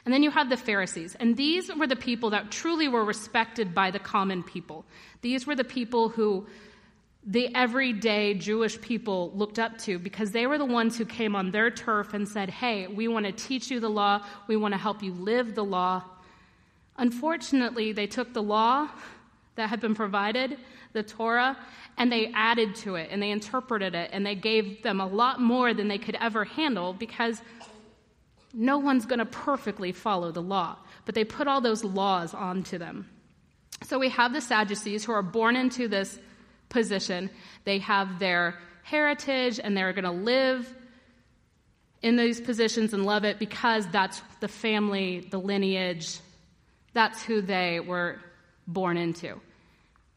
and 0.05 0.13
then 0.13 0.23
you 0.23 0.31
have 0.31 0.49
the 0.49 0.57
Pharisees. 0.57 1.15
And 1.19 1.35
these 1.35 1.73
were 1.73 1.87
the 1.87 1.95
people 1.95 2.29
that 2.31 2.51
truly 2.51 2.87
were 2.87 3.03
respected 3.03 3.75
by 3.75 3.91
the 3.91 3.99
common 3.99 4.43
people. 4.43 4.85
These 5.21 5.45
were 5.45 5.55
the 5.55 5.63
people 5.63 6.09
who 6.09 6.47
the 7.25 7.53
everyday 7.55 8.35
Jewish 8.35 8.79
people 8.79 9.31
looked 9.33 9.57
up 9.57 9.77
to 9.79 9.97
because 9.97 10.31
they 10.31 10.45
were 10.45 10.59
the 10.59 10.65
ones 10.65 10.97
who 10.97 11.05
came 11.05 11.35
on 11.35 11.49
their 11.49 11.71
turf 11.71 12.13
and 12.13 12.27
said, 12.27 12.49
Hey, 12.49 12.87
we 12.87 13.07
want 13.07 13.25
to 13.25 13.31
teach 13.31 13.71
you 13.71 13.79
the 13.79 13.89
law, 13.89 14.23
we 14.47 14.55
want 14.55 14.73
to 14.73 14.77
help 14.77 15.01
you 15.01 15.13
live 15.13 15.55
the 15.55 15.63
law. 15.63 16.03
Unfortunately, 16.97 17.91
they 17.91 18.05
took 18.05 18.33
the 18.33 18.43
law 18.43 18.89
that 19.55 19.69
had 19.69 19.79
been 19.81 19.95
provided, 19.95 20.57
the 20.93 21.01
Torah, 21.01 21.57
and 21.97 22.11
they 22.11 22.31
added 22.33 22.75
to 22.75 22.95
it 22.95 23.09
and 23.11 23.21
they 23.21 23.31
interpreted 23.31 23.95
it 23.95 24.11
and 24.13 24.25
they 24.25 24.35
gave 24.35 24.83
them 24.83 25.01
a 25.01 25.07
lot 25.07 25.41
more 25.41 25.73
than 25.73 25.87
they 25.87 25.97
could 25.97 26.17
ever 26.21 26.45
handle 26.45 26.93
because 26.93 27.41
no 28.53 28.77
one's 28.77 29.05
going 29.05 29.19
to 29.19 29.25
perfectly 29.25 29.91
follow 29.91 30.31
the 30.31 30.41
law, 30.41 30.77
but 31.05 31.15
they 31.15 31.23
put 31.23 31.47
all 31.47 31.59
those 31.59 31.83
laws 31.83 32.33
onto 32.33 32.77
them. 32.77 33.09
So 33.83 33.99
we 33.99 34.09
have 34.09 34.31
the 34.31 34.41
Sadducees 34.41 35.03
who 35.03 35.11
are 35.11 35.21
born 35.21 35.55
into 35.55 35.87
this 35.87 36.19
position. 36.75 37.29
They 37.63 37.79
have 37.79 38.19
their 38.19 38.59
heritage 38.83 39.61
and 39.63 39.75
they're 39.75 39.93
going 39.93 40.03
to 40.03 40.11
live 40.11 40.61
in 42.01 42.17
those 42.17 42.41
positions 42.41 42.93
and 42.93 43.05
love 43.05 43.23
it 43.23 43.39
because 43.39 43.87
that's 43.87 44.21
the 44.41 44.49
family, 44.49 45.25
the 45.31 45.39
lineage, 45.39 46.19
that's 46.93 47.23
who 47.23 47.41
they 47.41 47.79
were 47.79 48.19
born 48.67 48.97
into. 48.97 49.39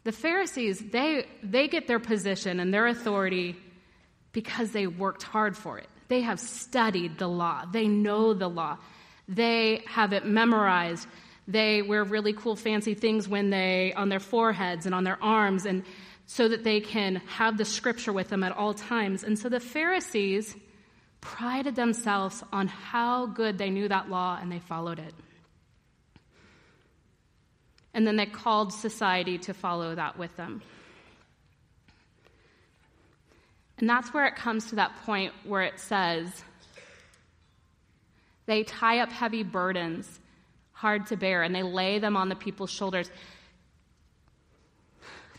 The 0.03 0.11
Pharisees, 0.13 0.81
they, 0.91 1.27
they 1.45 1.69
get 1.69 1.87
their 1.87 2.01
position 2.01 2.59
and 2.59 2.75
their 2.75 2.89
authority 2.89 3.57
because 4.33 4.73
they 4.73 4.89
worked 4.89 5.23
hard 5.23 5.57
for 5.57 5.79
it. 5.79 5.89
They 6.09 6.23
have 6.23 6.41
studied 6.41 7.19
the 7.19 7.29
law, 7.29 7.67
they 7.71 7.87
know 7.87 8.35
the 8.35 8.49
law, 8.49 8.79
they 9.29 9.85
have 9.87 10.13
it 10.13 10.27
memorized. 10.27 11.07
They 11.51 11.81
wear 11.81 12.05
really 12.05 12.35
cool, 12.35 12.57
fancy 12.57 12.93
things 12.93 13.27
when 13.27 13.49
they 13.49 13.95
on 13.95 14.11
their 14.11 14.21
foreheads 14.21 14.85
and 14.85 14.95
on 14.95 15.05
their 15.05 15.17
arms, 15.23 15.65
and 15.65 15.83
so 16.31 16.47
that 16.47 16.63
they 16.63 16.79
can 16.79 17.17
have 17.27 17.57
the 17.57 17.65
scripture 17.65 18.13
with 18.13 18.29
them 18.29 18.45
at 18.45 18.53
all 18.53 18.75
times. 18.75 19.25
And 19.25 19.39
so 19.39 19.49
the 19.49 19.61
Pharisees 19.61 20.55
prided 21.23 21.75
themselves 21.75 22.45
on 22.53 22.69
how 22.69 23.25
good 23.25 23.57
they 23.57 23.71
knew 23.71 23.89
that 23.89 24.11
law 24.11 24.39
and 24.41 24.53
they 24.53 24.59
followed 24.59 24.99
it. 24.99 25.15
And 27.95 28.07
then 28.07 28.17
they 28.17 28.27
called 28.27 28.75
society 28.75 29.39
to 29.39 29.55
follow 29.55 29.95
that 29.95 30.19
with 30.19 30.37
them. 30.37 30.61
And 33.79 33.89
that's 33.89 34.13
where 34.13 34.27
it 34.27 34.37
comes 34.37 34.67
to 34.67 34.77
that 34.77 34.97
point 35.07 35.33
where 35.45 35.63
it 35.63 35.81
says, 35.81 36.45
they 38.45 38.65
tie 38.65 38.99
up 38.99 39.11
heavy 39.11 39.45
burdens, 39.45 40.21
hard 40.73 41.07
to 41.07 41.17
bear, 41.17 41.43
and 41.43 41.55
they 41.55 41.63
lay 41.63 41.99
them 41.99 42.19
on 42.19 42.29
the 42.29 42.37
people's 42.37 42.71
shoulders. 42.71 43.11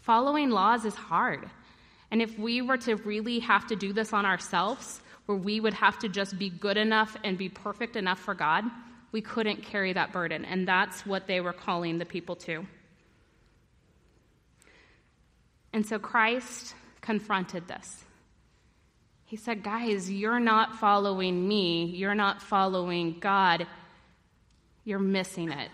Following 0.09 0.49
laws 0.49 0.85
is 0.85 0.95
hard. 0.95 1.47
And 2.09 2.19
if 2.19 2.39
we 2.39 2.63
were 2.63 2.77
to 2.77 2.95
really 2.95 3.37
have 3.41 3.67
to 3.67 3.75
do 3.75 3.93
this 3.93 4.11
on 4.11 4.25
ourselves, 4.25 5.01
where 5.27 5.37
we 5.37 5.59
would 5.59 5.75
have 5.75 5.99
to 5.99 6.09
just 6.09 6.39
be 6.39 6.49
good 6.49 6.77
enough 6.77 7.15
and 7.23 7.37
be 7.37 7.47
perfect 7.47 7.95
enough 7.95 8.17
for 8.17 8.33
God, 8.33 8.63
we 9.11 9.21
couldn't 9.21 9.61
carry 9.61 9.93
that 9.93 10.11
burden. 10.11 10.45
And 10.45 10.67
that's 10.67 11.05
what 11.05 11.27
they 11.27 11.41
were 11.41 11.53
calling 11.53 11.99
the 11.99 12.07
people 12.07 12.35
to. 12.37 12.65
And 15.73 15.85
so 15.85 15.99
Christ 15.99 16.73
confronted 17.01 17.67
this. 17.67 18.03
He 19.25 19.35
said, 19.35 19.61
Guys, 19.61 20.09
you're 20.09 20.39
not 20.39 20.77
following 20.77 21.47
me. 21.47 21.85
You're 21.85 22.15
not 22.15 22.41
following 22.41 23.19
God. 23.19 23.67
You're 24.85 24.97
missing 24.97 25.51
it. 25.51 25.69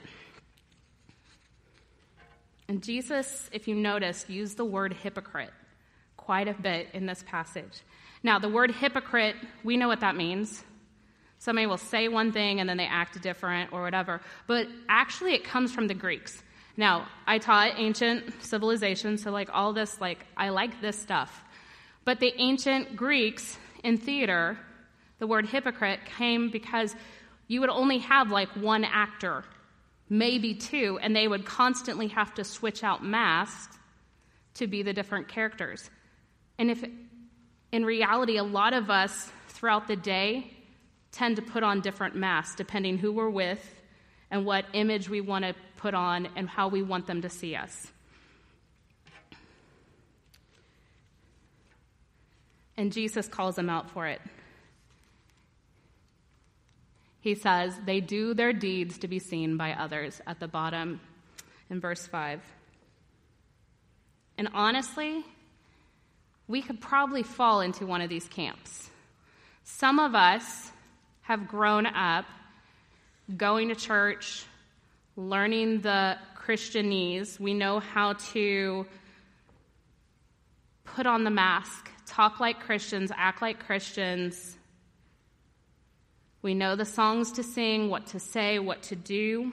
And 2.67 2.81
Jesus, 2.81 3.49
if 3.51 3.67
you 3.67 3.75
notice, 3.75 4.25
used 4.27 4.57
the 4.57 4.65
word 4.65 4.93
hypocrite 4.93 5.51
quite 6.17 6.47
a 6.47 6.53
bit 6.53 6.87
in 6.93 7.05
this 7.05 7.23
passage. 7.27 7.81
Now, 8.23 8.39
the 8.39 8.49
word 8.49 8.71
hypocrite, 8.71 9.35
we 9.63 9.77
know 9.77 9.87
what 9.87 9.99
that 9.99 10.15
means. 10.15 10.63
Somebody 11.37 11.67
will 11.67 11.77
say 11.77 12.07
one 12.07 12.31
thing 12.31 12.59
and 12.59 12.67
then 12.67 12.77
they 12.77 12.87
act 12.87 13.21
different 13.21 13.71
or 13.71 13.83
whatever. 13.83 14.21
But 14.47 14.67
actually, 14.89 15.33
it 15.33 15.43
comes 15.43 15.71
from 15.71 15.87
the 15.87 15.93
Greeks. 15.93 16.41
Now, 16.77 17.07
I 17.27 17.37
taught 17.37 17.73
ancient 17.77 18.41
civilization, 18.43 19.17
so 19.17 19.31
like 19.31 19.49
all 19.53 19.71
this, 19.71 20.01
like, 20.01 20.25
I 20.35 20.49
like 20.49 20.81
this 20.81 20.99
stuff. 20.99 21.43
But 22.03 22.19
the 22.19 22.33
ancient 22.37 22.95
Greeks 22.95 23.57
in 23.83 23.97
theater, 23.97 24.57
the 25.19 25.27
word 25.27 25.45
hypocrite 25.45 25.99
came 26.17 26.49
because 26.49 26.95
you 27.47 27.61
would 27.61 27.69
only 27.69 27.99
have 27.99 28.31
like 28.31 28.49
one 28.55 28.83
actor 28.83 29.43
maybe 30.09 30.53
two, 30.53 30.99
and 31.01 31.15
they 31.15 31.27
would 31.27 31.45
constantly 31.45 32.07
have 32.09 32.33
to 32.35 32.43
switch 32.43 32.83
out 32.83 33.03
masks 33.03 33.77
to 34.55 34.67
be 34.67 34.83
the 34.83 34.93
different 34.93 35.27
characters. 35.27 35.89
And 36.57 36.71
if 36.71 36.83
in 37.71 37.83
reality, 37.85 38.37
a 38.37 38.43
lot 38.43 38.73
of 38.73 38.89
us 38.89 39.29
throughout 39.47 39.87
the 39.87 39.95
day 39.95 40.51
tend 41.11 41.37
to 41.37 41.41
put 41.41 41.63
on 41.63 41.81
different 41.81 42.15
masks 42.15 42.55
depending 42.55 42.97
who 42.97 43.11
we're 43.11 43.29
with 43.29 43.81
and 44.31 44.45
what 44.45 44.65
image 44.73 45.09
we 45.09 45.21
want 45.21 45.45
to 45.45 45.53
put 45.77 45.93
on 45.93 46.27
and 46.35 46.47
how 46.49 46.67
we 46.67 46.81
want 46.81 47.07
them 47.07 47.21
to 47.21 47.29
see 47.29 47.55
us. 47.55 47.91
And 52.77 52.91
Jesus 52.91 53.27
calls 53.27 53.55
them 53.55 53.69
out 53.69 53.89
for 53.89 54.07
it. 54.07 54.21
He 57.25 57.33
says, 57.33 57.73
They 57.83 58.01
do 58.01 58.35
their 58.35 58.53
deeds 58.53 58.99
to 58.99 59.07
be 59.07 59.17
seen 59.17 59.57
by 59.57 59.71
others 59.73 60.21
at 60.27 60.39
the 60.39 60.47
bottom 60.47 61.01
in 61.71 61.81
verse 61.81 62.05
5. 62.05 62.39
And 64.37 64.47
honestly, 64.53 65.25
we 66.47 66.61
could 66.61 66.79
probably 66.79 67.23
fall 67.23 67.61
into 67.61 67.87
one 67.87 68.01
of 68.01 68.09
these 68.09 68.27
camps. 68.27 68.91
Some 69.63 69.97
of 69.97 70.13
us 70.13 70.69
have 71.23 71.47
grown 71.47 71.87
up 71.87 72.25
going 73.35 73.69
to 73.69 73.75
church, 73.75 74.45
learning 75.15 75.81
the 75.81 76.17
Christianese. 76.37 77.39
We 77.39 77.55
know 77.55 77.79
how 77.79 78.13
to 78.33 78.85
put 80.83 81.07
on 81.07 81.23
the 81.23 81.31
mask, 81.31 81.89
talk 82.05 82.39
like 82.39 82.59
Christians, 82.59 83.11
act 83.15 83.41
like 83.41 83.65
Christians. 83.65 84.57
We 86.45 86.53
know 86.53 86.75
the 86.75 86.85
songs 86.85 87.31
to 87.31 87.43
sing, 87.43 87.89
what 87.89 88.05
to 88.09 88.19
say, 88.19 88.59
what 88.59 88.83
to 88.83 88.95
do. 88.95 89.51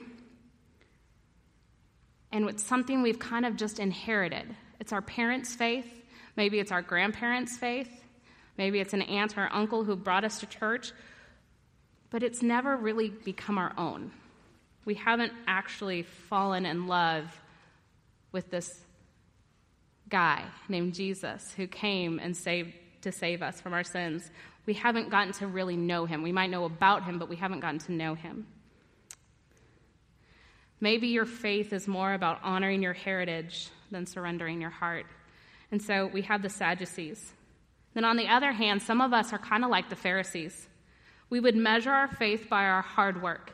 And 2.31 2.47
it's 2.47 2.61
something 2.61 3.01
we've 3.01 3.17
kind 3.17 3.47
of 3.47 3.55
just 3.55 3.79
inherited. 3.79 4.55
It's 4.79 4.93
our 4.93 5.01
parents' 5.01 5.55
faith, 5.55 5.87
maybe 6.35 6.59
it's 6.59 6.71
our 6.71 6.83
grandparents' 6.83 7.57
faith, 7.57 7.89
maybe 8.59 8.79
it's 8.79 8.93
an 8.93 9.01
aunt 9.01 9.35
or 9.39 9.49
uncle 9.51 9.83
who 9.83 9.95
brought 9.95 10.23
us 10.23 10.39
to 10.41 10.45
church, 10.45 10.91
but 12.11 12.21
it's 12.21 12.43
never 12.43 12.77
really 12.77 13.09
become 13.09 13.57
our 13.57 13.73
own. 13.75 14.11
We 14.85 14.93
haven't 14.93 15.33
actually 15.47 16.03
fallen 16.03 16.67
in 16.67 16.85
love 16.85 17.25
with 18.31 18.51
this 18.51 18.81
guy 20.09 20.43
named 20.69 20.93
Jesus 20.93 21.55
who 21.57 21.65
came 21.65 22.19
and 22.19 22.37
saved 22.37 22.75
to 23.01 23.11
save 23.11 23.41
us 23.41 23.59
from 23.59 23.73
our 23.73 23.83
sins. 23.83 24.29
We 24.65 24.73
haven't 24.73 25.09
gotten 25.09 25.33
to 25.33 25.47
really 25.47 25.75
know 25.75 26.05
him. 26.05 26.23
We 26.23 26.31
might 26.31 26.49
know 26.49 26.65
about 26.65 27.03
him, 27.03 27.19
but 27.19 27.29
we 27.29 27.35
haven't 27.35 27.59
gotten 27.59 27.79
to 27.79 27.91
know 27.91 28.15
him. 28.15 28.47
Maybe 30.79 31.07
your 31.07 31.25
faith 31.25 31.73
is 31.73 31.87
more 31.87 32.13
about 32.13 32.39
honoring 32.43 32.81
your 32.81 32.93
heritage 32.93 33.69
than 33.91 34.05
surrendering 34.05 34.61
your 34.61 34.69
heart. 34.69 35.05
And 35.71 35.81
so 35.81 36.07
we 36.07 36.23
have 36.23 36.41
the 36.41 36.49
Sadducees. 36.49 37.33
Then, 37.93 38.05
on 38.05 38.17
the 38.17 38.27
other 38.27 38.51
hand, 38.51 38.81
some 38.81 39.01
of 39.01 39.13
us 39.13 39.33
are 39.33 39.37
kind 39.37 39.63
of 39.63 39.69
like 39.69 39.89
the 39.89 39.95
Pharisees. 39.95 40.67
We 41.29 41.39
would 41.39 41.55
measure 41.55 41.91
our 41.91 42.07
faith 42.07 42.49
by 42.49 42.65
our 42.65 42.81
hard 42.81 43.21
work. 43.21 43.53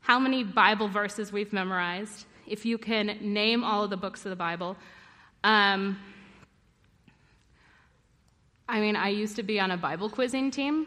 How 0.00 0.18
many 0.18 0.42
Bible 0.42 0.88
verses 0.88 1.32
we've 1.32 1.52
memorized? 1.52 2.26
If 2.46 2.66
you 2.66 2.76
can 2.76 3.18
name 3.20 3.62
all 3.62 3.84
of 3.84 3.90
the 3.90 3.96
books 3.96 4.26
of 4.26 4.30
the 4.30 4.36
Bible. 4.36 4.76
Um, 5.44 5.98
I 8.72 8.80
mean, 8.80 8.96
I 8.96 9.08
used 9.10 9.36
to 9.36 9.42
be 9.42 9.60
on 9.60 9.70
a 9.70 9.76
Bible 9.76 10.08
quizzing 10.08 10.50
team, 10.50 10.86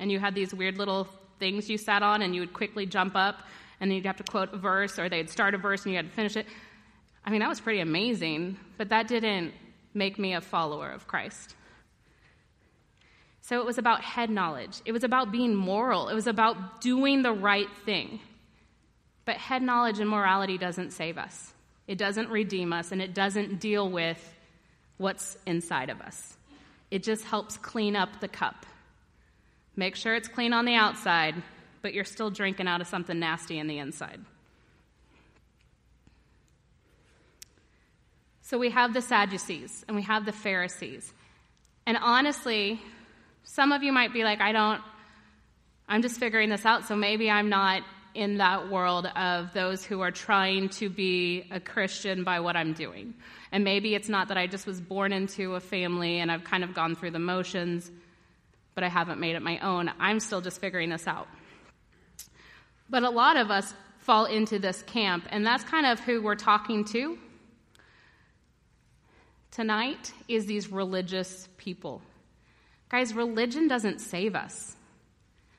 and 0.00 0.10
you 0.10 0.18
had 0.18 0.34
these 0.34 0.52
weird 0.52 0.78
little 0.78 1.06
things 1.38 1.70
you 1.70 1.78
sat 1.78 2.02
on, 2.02 2.22
and 2.22 2.34
you 2.34 2.40
would 2.40 2.52
quickly 2.52 2.86
jump 2.86 3.14
up, 3.14 3.38
and 3.78 3.94
you'd 3.94 4.04
have 4.04 4.16
to 4.16 4.24
quote 4.24 4.52
a 4.52 4.56
verse, 4.56 4.98
or 4.98 5.08
they'd 5.08 5.30
start 5.30 5.54
a 5.54 5.58
verse 5.58 5.84
and 5.84 5.92
you 5.92 5.96
had 5.96 6.06
to 6.06 6.12
finish 6.12 6.36
it. 6.36 6.44
I 7.24 7.30
mean, 7.30 7.38
that 7.38 7.48
was 7.48 7.60
pretty 7.60 7.78
amazing, 7.78 8.56
but 8.78 8.88
that 8.88 9.06
didn't 9.06 9.54
make 9.94 10.18
me 10.18 10.34
a 10.34 10.40
follower 10.40 10.90
of 10.90 11.06
Christ. 11.06 11.54
So 13.42 13.60
it 13.60 13.64
was 13.64 13.78
about 13.78 14.02
head 14.02 14.28
knowledge. 14.28 14.80
It 14.84 14.90
was 14.90 15.04
about 15.04 15.30
being 15.30 15.54
moral. 15.54 16.08
It 16.08 16.14
was 16.14 16.26
about 16.26 16.80
doing 16.80 17.22
the 17.22 17.32
right 17.32 17.70
thing. 17.86 18.18
But 19.24 19.36
head 19.36 19.62
knowledge 19.62 20.00
and 20.00 20.10
morality 20.10 20.58
doesn't 20.58 20.90
save 20.90 21.16
us, 21.16 21.52
it 21.86 21.96
doesn't 21.96 22.28
redeem 22.28 22.72
us, 22.72 22.90
and 22.90 23.00
it 23.00 23.14
doesn't 23.14 23.60
deal 23.60 23.88
with 23.88 24.18
what's 24.96 25.38
inside 25.46 25.90
of 25.90 26.00
us. 26.00 26.36
It 26.90 27.02
just 27.02 27.24
helps 27.24 27.56
clean 27.56 27.96
up 27.96 28.20
the 28.20 28.28
cup. 28.28 28.66
Make 29.76 29.96
sure 29.96 30.14
it's 30.14 30.28
clean 30.28 30.52
on 30.52 30.64
the 30.64 30.74
outside, 30.74 31.34
but 31.82 31.94
you're 31.94 32.04
still 32.04 32.30
drinking 32.30 32.68
out 32.68 32.80
of 32.80 32.86
something 32.86 33.18
nasty 33.18 33.58
in 33.58 33.66
the 33.66 33.78
inside. 33.78 34.20
So 38.42 38.58
we 38.58 38.70
have 38.70 38.94
the 38.94 39.00
Sadducees 39.00 39.84
and 39.88 39.96
we 39.96 40.02
have 40.02 40.26
the 40.26 40.32
Pharisees. 40.32 41.12
And 41.86 41.96
honestly, 42.00 42.80
some 43.42 43.72
of 43.72 43.82
you 43.82 43.92
might 43.92 44.12
be 44.12 44.22
like, 44.22 44.40
I 44.40 44.52
don't, 44.52 44.80
I'm 45.88 46.02
just 46.02 46.20
figuring 46.20 46.50
this 46.50 46.64
out, 46.64 46.86
so 46.86 46.94
maybe 46.94 47.30
I'm 47.30 47.48
not 47.48 47.82
in 48.14 48.38
that 48.38 48.70
world 48.70 49.06
of 49.16 49.52
those 49.52 49.84
who 49.84 50.00
are 50.00 50.10
trying 50.10 50.68
to 50.68 50.88
be 50.88 51.46
a 51.50 51.58
Christian 51.58 52.22
by 52.22 52.40
what 52.40 52.56
I'm 52.56 52.72
doing. 52.72 53.14
And 53.54 53.62
maybe 53.62 53.94
it's 53.94 54.08
not 54.08 54.28
that 54.28 54.36
I 54.36 54.48
just 54.48 54.66
was 54.66 54.80
born 54.80 55.12
into 55.12 55.54
a 55.54 55.60
family 55.60 56.18
and 56.18 56.28
I've 56.28 56.42
kind 56.42 56.64
of 56.64 56.74
gone 56.74 56.96
through 56.96 57.12
the 57.12 57.20
motions, 57.20 57.88
but 58.74 58.82
I 58.82 58.88
haven't 58.88 59.20
made 59.20 59.36
it 59.36 59.42
my 59.42 59.60
own. 59.60 59.92
I'm 60.00 60.18
still 60.18 60.40
just 60.40 60.60
figuring 60.60 60.90
this 60.90 61.06
out. 61.06 61.28
But 62.90 63.04
a 63.04 63.10
lot 63.10 63.36
of 63.36 63.52
us 63.52 63.72
fall 64.00 64.24
into 64.24 64.58
this 64.58 64.82
camp, 64.82 65.28
and 65.30 65.46
that's 65.46 65.62
kind 65.62 65.86
of 65.86 66.00
who 66.00 66.20
we're 66.20 66.34
talking 66.34 66.84
to 66.86 67.16
tonight 69.52 70.12
is 70.26 70.46
these 70.46 70.72
religious 70.72 71.48
people. 71.56 72.02
Guys, 72.88 73.14
religion 73.14 73.68
doesn't 73.68 74.00
save 74.00 74.34
us. 74.34 74.74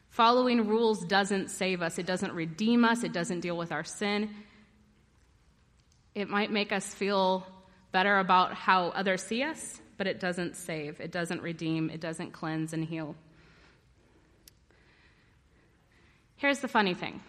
Following 0.09 0.67
rules 0.67 0.99
doesn't 1.05 1.49
save 1.49 1.81
us. 1.81 1.97
It 1.97 2.05
doesn't 2.05 2.33
redeem 2.33 2.83
us. 2.83 3.05
It 3.05 3.13
doesn't 3.13 3.39
deal 3.39 3.55
with 3.55 3.71
our 3.71 3.85
sin. 3.85 4.31
It 6.13 6.27
might 6.27 6.51
make 6.51 6.73
us 6.73 6.93
feel 6.93 7.47
better 7.95 8.19
about 8.19 8.53
how 8.53 8.89
others 8.89 9.23
see 9.23 9.41
us, 9.41 9.79
but 9.97 10.05
it 10.05 10.19
doesn't 10.19 10.57
save, 10.57 10.99
it 10.99 11.13
doesn't 11.13 11.41
redeem, 11.41 11.89
it 11.89 12.01
doesn't 12.01 12.33
cleanse 12.33 12.73
and 12.73 12.83
heal. 12.83 13.15
Here's 16.35 16.59
the 16.59 16.67
funny 16.67 16.93
thing 16.93 17.21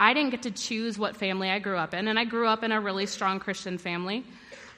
I 0.00 0.14
didn't 0.14 0.30
get 0.30 0.44
to 0.44 0.50
choose 0.50 0.98
what 0.98 1.14
family 1.14 1.50
I 1.50 1.58
grew 1.58 1.76
up 1.76 1.92
in, 1.92 2.08
and 2.08 2.18
I 2.18 2.24
grew 2.24 2.46
up 2.46 2.64
in 2.64 2.72
a 2.72 2.80
really 2.80 3.04
strong 3.04 3.38
Christian 3.38 3.76
family. 3.76 4.24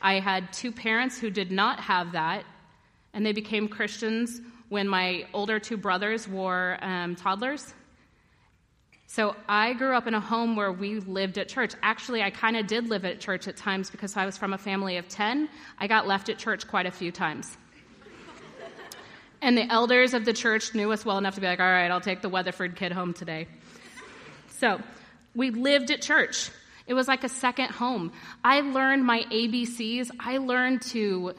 I 0.02 0.18
had 0.18 0.52
two 0.52 0.72
parents 0.72 1.16
who 1.16 1.30
did 1.30 1.52
not 1.52 1.78
have 1.78 2.10
that, 2.10 2.42
and 3.14 3.24
they 3.24 3.32
became 3.32 3.68
Christians 3.68 4.40
when 4.68 4.88
my 4.88 5.28
older 5.32 5.60
two 5.60 5.76
brothers 5.76 6.26
were 6.26 6.76
um, 6.82 7.14
toddlers. 7.14 7.72
So 9.10 9.34
I 9.48 9.72
grew 9.72 9.96
up 9.96 10.06
in 10.06 10.14
a 10.14 10.20
home 10.20 10.54
where 10.54 10.70
we 10.70 11.00
lived 11.00 11.36
at 11.36 11.48
church. 11.48 11.72
Actually, 11.82 12.22
I 12.22 12.30
kind 12.30 12.56
of 12.56 12.68
did 12.68 12.88
live 12.88 13.04
at 13.04 13.18
church 13.18 13.48
at 13.48 13.56
times 13.56 13.90
because 13.90 14.16
I 14.16 14.24
was 14.24 14.36
from 14.36 14.52
a 14.52 14.58
family 14.58 14.98
of 14.98 15.08
10. 15.08 15.48
I 15.80 15.88
got 15.88 16.06
left 16.06 16.28
at 16.28 16.38
church 16.38 16.68
quite 16.68 16.86
a 16.86 16.92
few 16.92 17.10
times. 17.10 17.58
and 19.42 19.58
the 19.58 19.64
elders 19.64 20.14
of 20.14 20.24
the 20.24 20.32
church 20.32 20.76
knew 20.76 20.92
us 20.92 21.04
well 21.04 21.18
enough 21.18 21.34
to 21.34 21.40
be 21.40 21.48
like, 21.48 21.58
all 21.58 21.66
right, 21.66 21.90
I'll 21.90 22.00
take 22.00 22.22
the 22.22 22.28
Weatherford 22.28 22.76
kid 22.76 22.92
home 22.92 23.12
today. 23.12 23.48
So 24.58 24.80
we 25.34 25.50
lived 25.50 25.90
at 25.90 26.02
church. 26.02 26.48
It 26.86 26.94
was 26.94 27.08
like 27.08 27.24
a 27.24 27.28
second 27.28 27.72
home. 27.72 28.12
I 28.44 28.60
learned 28.60 29.04
my 29.04 29.24
ABCs. 29.24 30.12
I 30.20 30.38
learned 30.38 30.82
to 30.82 31.34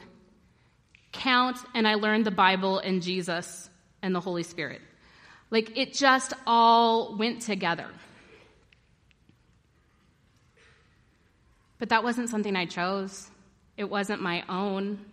count, 1.12 1.56
and 1.74 1.88
I 1.88 1.94
learned 1.94 2.26
the 2.26 2.32
Bible 2.32 2.80
and 2.80 3.00
Jesus 3.00 3.70
and 4.02 4.14
the 4.14 4.20
Holy 4.20 4.42
Spirit. 4.42 4.82
Like 5.52 5.76
it 5.76 5.92
just 5.92 6.32
all 6.46 7.14
went 7.14 7.42
together. 7.42 7.86
But 11.78 11.90
that 11.90 12.02
wasn't 12.02 12.30
something 12.30 12.56
I 12.56 12.64
chose, 12.64 13.30
it 13.76 13.84
wasn't 13.84 14.22
my 14.22 14.44
own. 14.48 15.04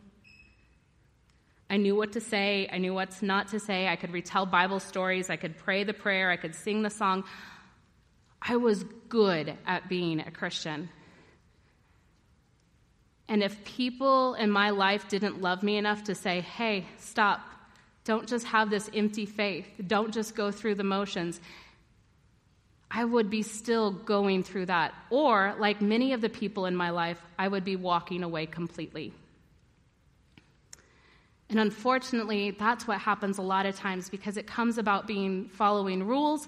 I 1.69 1.77
knew 1.77 1.93
what 1.93 2.13
to 2.13 2.21
say, 2.21 2.69
I 2.71 2.77
knew 2.77 2.93
what's 2.93 3.21
not 3.21 3.49
to 3.49 3.59
say. 3.59 3.87
I 3.87 3.95
could 3.95 4.11
retell 4.11 4.45
Bible 4.45 4.79
stories, 4.79 5.29
I 5.29 5.35
could 5.35 5.57
pray 5.57 5.83
the 5.83 5.93
prayer, 5.93 6.31
I 6.31 6.37
could 6.37 6.55
sing 6.55 6.83
the 6.83 6.89
song. 6.89 7.25
I 8.41 8.55
was 8.55 8.85
good 9.09 9.57
at 9.67 9.89
being 9.89 10.21
a 10.21 10.31
Christian. 10.31 10.87
And 13.27 13.43
if 13.43 13.61
people 13.65 14.35
in 14.35 14.49
my 14.49 14.69
life 14.69 15.09
didn't 15.09 15.41
love 15.41 15.63
me 15.63 15.75
enough 15.75 16.05
to 16.05 16.15
say, 16.15 16.39
hey, 16.39 16.85
stop, 16.97 17.41
don't 18.03 18.27
just 18.27 18.45
have 18.47 18.69
this 18.69 18.89
empty 18.93 19.25
faith. 19.25 19.67
Don't 19.85 20.13
just 20.13 20.35
go 20.35 20.51
through 20.51 20.75
the 20.75 20.83
motions. 20.83 21.39
I 22.91 23.05
would 23.05 23.29
be 23.29 23.43
still 23.43 23.91
going 23.91 24.43
through 24.43 24.65
that. 24.67 24.93
Or, 25.09 25.55
like 25.59 25.81
many 25.81 26.13
of 26.13 26.21
the 26.21 26.29
people 26.29 26.65
in 26.65 26.75
my 26.75 26.89
life, 26.89 27.21
I 27.37 27.47
would 27.47 27.63
be 27.63 27.75
walking 27.75 28.23
away 28.23 28.47
completely. 28.47 29.13
And 31.49 31.59
unfortunately, 31.59 32.51
that's 32.51 32.87
what 32.87 32.99
happens 32.99 33.37
a 33.37 33.41
lot 33.41 33.65
of 33.65 33.75
times 33.75 34.09
because 34.09 34.37
it 34.37 34.45
comes 34.45 34.77
about 34.77 35.07
being 35.07 35.49
following 35.49 36.05
rules, 36.05 36.47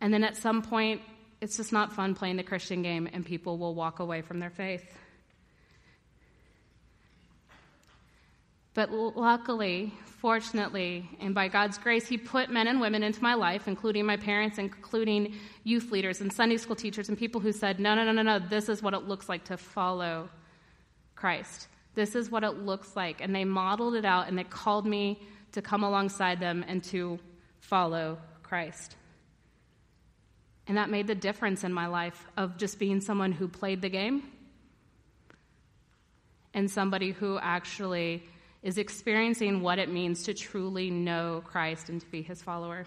and 0.00 0.14
then 0.14 0.24
at 0.24 0.36
some 0.36 0.62
point, 0.62 1.02
it's 1.40 1.56
just 1.56 1.72
not 1.72 1.92
fun 1.92 2.14
playing 2.14 2.36
the 2.36 2.42
Christian 2.42 2.82
game, 2.82 3.08
and 3.12 3.24
people 3.24 3.58
will 3.58 3.74
walk 3.74 3.98
away 3.98 4.22
from 4.22 4.38
their 4.38 4.50
faith. 4.50 4.84
But 8.74 8.92
luckily, 8.92 9.92
fortunately, 10.04 11.08
and 11.20 11.34
by 11.34 11.48
God's 11.48 11.76
grace, 11.76 12.06
He 12.06 12.16
put 12.16 12.50
men 12.50 12.68
and 12.68 12.80
women 12.80 13.02
into 13.02 13.22
my 13.22 13.34
life, 13.34 13.66
including 13.66 14.06
my 14.06 14.16
parents, 14.16 14.58
including 14.58 15.34
youth 15.64 15.90
leaders 15.90 16.20
and 16.20 16.32
Sunday 16.32 16.56
school 16.56 16.76
teachers, 16.76 17.08
and 17.08 17.18
people 17.18 17.40
who 17.40 17.52
said, 17.52 17.80
No, 17.80 17.94
no, 17.94 18.04
no, 18.04 18.12
no, 18.12 18.22
no, 18.22 18.38
this 18.38 18.68
is 18.68 18.82
what 18.82 18.94
it 18.94 19.08
looks 19.08 19.28
like 19.28 19.44
to 19.44 19.56
follow 19.56 20.28
Christ. 21.16 21.66
This 21.94 22.14
is 22.14 22.30
what 22.30 22.44
it 22.44 22.58
looks 22.58 22.94
like. 22.94 23.20
And 23.20 23.34
they 23.34 23.44
modeled 23.44 23.94
it 23.94 24.04
out, 24.04 24.28
and 24.28 24.38
they 24.38 24.44
called 24.44 24.86
me 24.86 25.20
to 25.52 25.62
come 25.62 25.82
alongside 25.82 26.38
them 26.38 26.64
and 26.68 26.84
to 26.84 27.18
follow 27.58 28.18
Christ. 28.42 28.96
And 30.68 30.76
that 30.76 30.90
made 30.90 31.08
the 31.08 31.16
difference 31.16 31.64
in 31.64 31.72
my 31.72 31.88
life 31.88 32.28
of 32.36 32.56
just 32.56 32.78
being 32.78 33.00
someone 33.00 33.32
who 33.32 33.48
played 33.48 33.82
the 33.82 33.88
game 33.88 34.22
and 36.54 36.70
somebody 36.70 37.10
who 37.10 37.38
actually 37.40 38.22
is 38.62 38.78
experiencing 38.78 39.62
what 39.62 39.78
it 39.78 39.88
means 39.88 40.24
to 40.24 40.34
truly 40.34 40.90
know 40.90 41.42
Christ 41.46 41.88
and 41.88 42.00
to 42.00 42.06
be 42.06 42.22
his 42.22 42.42
follower. 42.42 42.86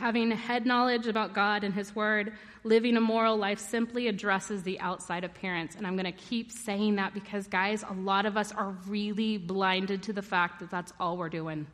Having 0.00 0.30
head 0.30 0.64
knowledge 0.64 1.06
about 1.06 1.34
God 1.34 1.62
and 1.62 1.74
His 1.74 1.94
Word, 1.94 2.32
living 2.64 2.96
a 2.96 3.02
moral 3.02 3.36
life 3.36 3.58
simply 3.58 4.08
addresses 4.08 4.62
the 4.62 4.80
outside 4.80 5.24
appearance. 5.24 5.74
And 5.74 5.86
I'm 5.86 5.94
going 5.94 6.10
to 6.10 6.18
keep 6.18 6.50
saying 6.50 6.96
that 6.96 7.12
because, 7.12 7.46
guys, 7.46 7.84
a 7.86 7.92
lot 7.92 8.24
of 8.24 8.38
us 8.38 8.50
are 8.50 8.70
really 8.88 9.36
blinded 9.36 10.04
to 10.04 10.14
the 10.14 10.22
fact 10.22 10.60
that 10.60 10.70
that's 10.70 10.90
all 10.98 11.18
we're 11.18 11.28
doing. 11.28 11.66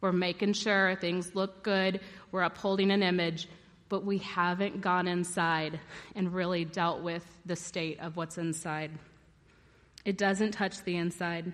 We're 0.00 0.10
making 0.10 0.54
sure 0.54 0.96
things 1.02 1.34
look 1.34 1.62
good, 1.62 2.00
we're 2.32 2.44
upholding 2.44 2.90
an 2.90 3.02
image, 3.02 3.46
but 3.90 4.06
we 4.06 4.16
haven't 4.18 4.80
gone 4.80 5.06
inside 5.06 5.78
and 6.14 6.32
really 6.32 6.64
dealt 6.64 7.02
with 7.02 7.26
the 7.44 7.56
state 7.56 8.00
of 8.00 8.16
what's 8.16 8.38
inside. 8.38 8.90
It 10.08 10.16
doesn't 10.16 10.52
touch 10.52 10.82
the 10.84 10.96
inside. 10.96 11.52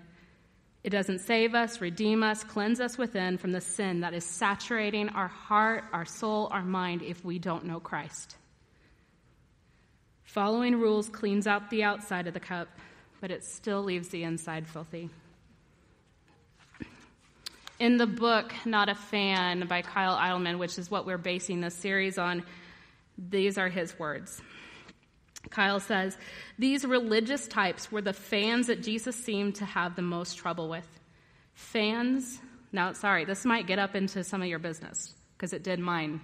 It 0.85 0.91
doesn't 0.91 1.23
save 1.23 1.57
us, 1.57 1.81
redeem 1.81 2.23
us, 2.23 2.45
cleanse 2.45 2.79
us 2.79 2.97
within 2.97 3.37
from 3.37 3.51
the 3.51 3.61
sin 3.61 4.03
that 4.03 4.15
is 4.15 4.25
saturating 4.25 5.09
our 5.09 5.27
heart, 5.27 5.83
our 5.93 6.05
soul, 6.05 6.47
our 6.53 6.63
mind 6.63 7.03
if 7.03 7.25
we 7.25 7.41
don't 7.41 7.65
know 7.65 7.81
Christ. 7.81 8.37
Following 10.23 10.79
rules 10.79 11.09
cleans 11.09 11.49
out 11.49 11.69
the 11.69 11.83
outside 11.83 12.29
of 12.29 12.35
the 12.35 12.39
cup, 12.39 12.69
but 13.21 13.33
it 13.33 13.43
still 13.43 13.83
leaves 13.83 14.11
the 14.11 14.23
inside 14.23 14.69
filthy. 14.69 15.11
In 17.81 17.97
the 17.97 18.07
book 18.07 18.55
Not 18.65 18.89
a 18.89 18.95
Fan 18.95 19.67
by 19.67 19.83
Kyle 19.83 20.15
Idleman, 20.15 20.59
which 20.59 20.79
is 20.79 20.89
what 20.89 21.07
we're 21.07 21.19
basing 21.19 21.61
this 21.61 21.75
series 21.75 22.19
on, 22.19 22.45
these 23.19 23.59
are 23.59 23.69
his 23.69 23.99
words. 23.99 24.41
Kyle 25.51 25.81
says, 25.81 26.17
These 26.59 26.85
religious 26.85 27.47
types 27.47 27.91
were 27.91 28.03
the 28.03 28.13
fans 28.13 28.67
that 28.67 28.83
Jesus 28.83 29.17
seemed 29.17 29.57
to 29.57 29.65
have 29.65 29.97
the 29.97 30.03
most 30.03 30.37
trouble 30.37 30.69
with. 30.69 30.87
Fans, 31.55 32.41
now, 32.73 32.93
sorry, 32.93 33.25
this 33.25 33.45
might 33.45 33.67
get 33.67 33.79
up 33.79 33.95
into 33.95 34.25
some 34.25 34.43
of 34.43 34.49
your 34.49 34.59
business, 34.59 35.15
because 35.37 35.53
it 35.53 35.63
did 35.63 35.79
mine. 35.79 36.21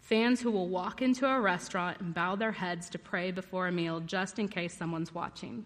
Fans 0.00 0.40
who 0.40 0.50
will 0.50 0.68
walk 0.68 1.02
into 1.02 1.26
a 1.26 1.40
restaurant 1.40 2.00
and 2.00 2.14
bow 2.14 2.36
their 2.36 2.52
heads 2.52 2.90
to 2.90 2.98
pray 2.98 3.30
before 3.30 3.68
a 3.68 3.72
meal 3.72 4.00
just 4.00 4.38
in 4.38 4.48
case 4.48 4.76
someone's 4.76 5.14
watching. 5.14 5.64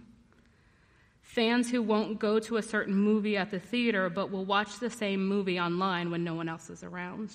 Fans 1.22 1.70
who 1.70 1.82
won't 1.82 2.18
go 2.18 2.38
to 2.38 2.58
a 2.58 2.62
certain 2.62 2.94
movie 2.94 3.38
at 3.38 3.50
the 3.50 3.58
theater 3.58 4.10
but 4.10 4.30
will 4.30 4.44
watch 4.44 4.78
the 4.78 4.90
same 4.90 5.26
movie 5.26 5.58
online 5.58 6.10
when 6.10 6.22
no 6.22 6.34
one 6.34 6.48
else 6.48 6.68
is 6.68 6.84
around. 6.84 7.34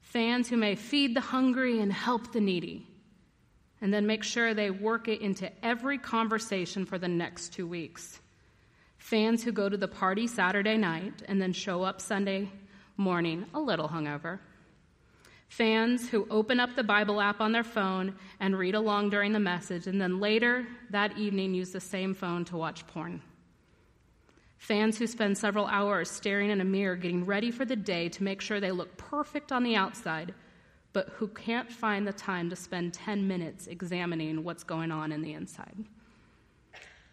Fans 0.00 0.48
who 0.48 0.56
may 0.56 0.74
feed 0.74 1.14
the 1.14 1.20
hungry 1.20 1.80
and 1.80 1.92
help 1.92 2.32
the 2.32 2.40
needy 2.40 2.86
and 3.82 3.92
then 3.92 4.06
make 4.06 4.22
sure 4.22 4.54
they 4.54 4.70
work 4.70 5.08
it 5.08 5.20
into 5.20 5.50
every 5.62 5.98
conversation 5.98 6.86
for 6.86 6.98
the 6.98 7.08
next 7.08 7.52
two 7.52 7.66
weeks. 7.66 8.20
Fans 8.96 9.42
who 9.42 9.50
go 9.50 9.68
to 9.68 9.76
the 9.76 9.88
party 9.88 10.28
Saturday 10.28 10.76
night 10.78 11.22
and 11.26 11.42
then 11.42 11.52
show 11.52 11.82
up 11.82 12.00
Sunday 12.00 12.48
morning 12.96 13.44
a 13.52 13.60
little 13.60 13.88
hungover. 13.88 14.38
Fans 15.48 16.08
who 16.08 16.26
open 16.30 16.60
up 16.60 16.76
the 16.76 16.84
Bible 16.84 17.20
app 17.20 17.40
on 17.40 17.52
their 17.52 17.64
phone 17.64 18.14
and 18.40 18.56
read 18.56 18.74
along 18.76 19.10
during 19.10 19.32
the 19.32 19.40
message, 19.40 19.86
and 19.86 20.00
then 20.00 20.20
later 20.20 20.66
that 20.90 21.18
evening 21.18 21.52
use 21.52 21.72
the 21.72 21.80
same 21.80 22.14
phone 22.14 22.44
to 22.46 22.56
watch 22.56 22.86
porn. 22.86 23.20
Fans 24.56 24.96
who 24.96 25.08
spend 25.08 25.36
several 25.36 25.66
hours 25.66 26.08
staring 26.08 26.50
in 26.50 26.60
a 26.60 26.64
mirror 26.64 26.94
getting 26.94 27.26
ready 27.26 27.50
for 27.50 27.64
the 27.64 27.76
day 27.76 28.08
to 28.08 28.22
make 28.22 28.40
sure 28.40 28.60
they 28.60 28.70
look 28.70 28.96
perfect 28.96 29.50
on 29.50 29.64
the 29.64 29.74
outside, 29.74 30.32
but 30.92 31.08
who 31.10 31.28
can't 31.28 31.70
find 31.70 32.06
the 32.06 32.12
time 32.12 32.50
to 32.50 32.56
spend 32.56 32.92
10 32.94 33.26
minutes 33.26 33.66
examining 33.66 34.44
what's 34.44 34.64
going 34.64 34.90
on 34.90 35.12
in 35.12 35.22
the 35.22 35.32
inside. 35.32 35.84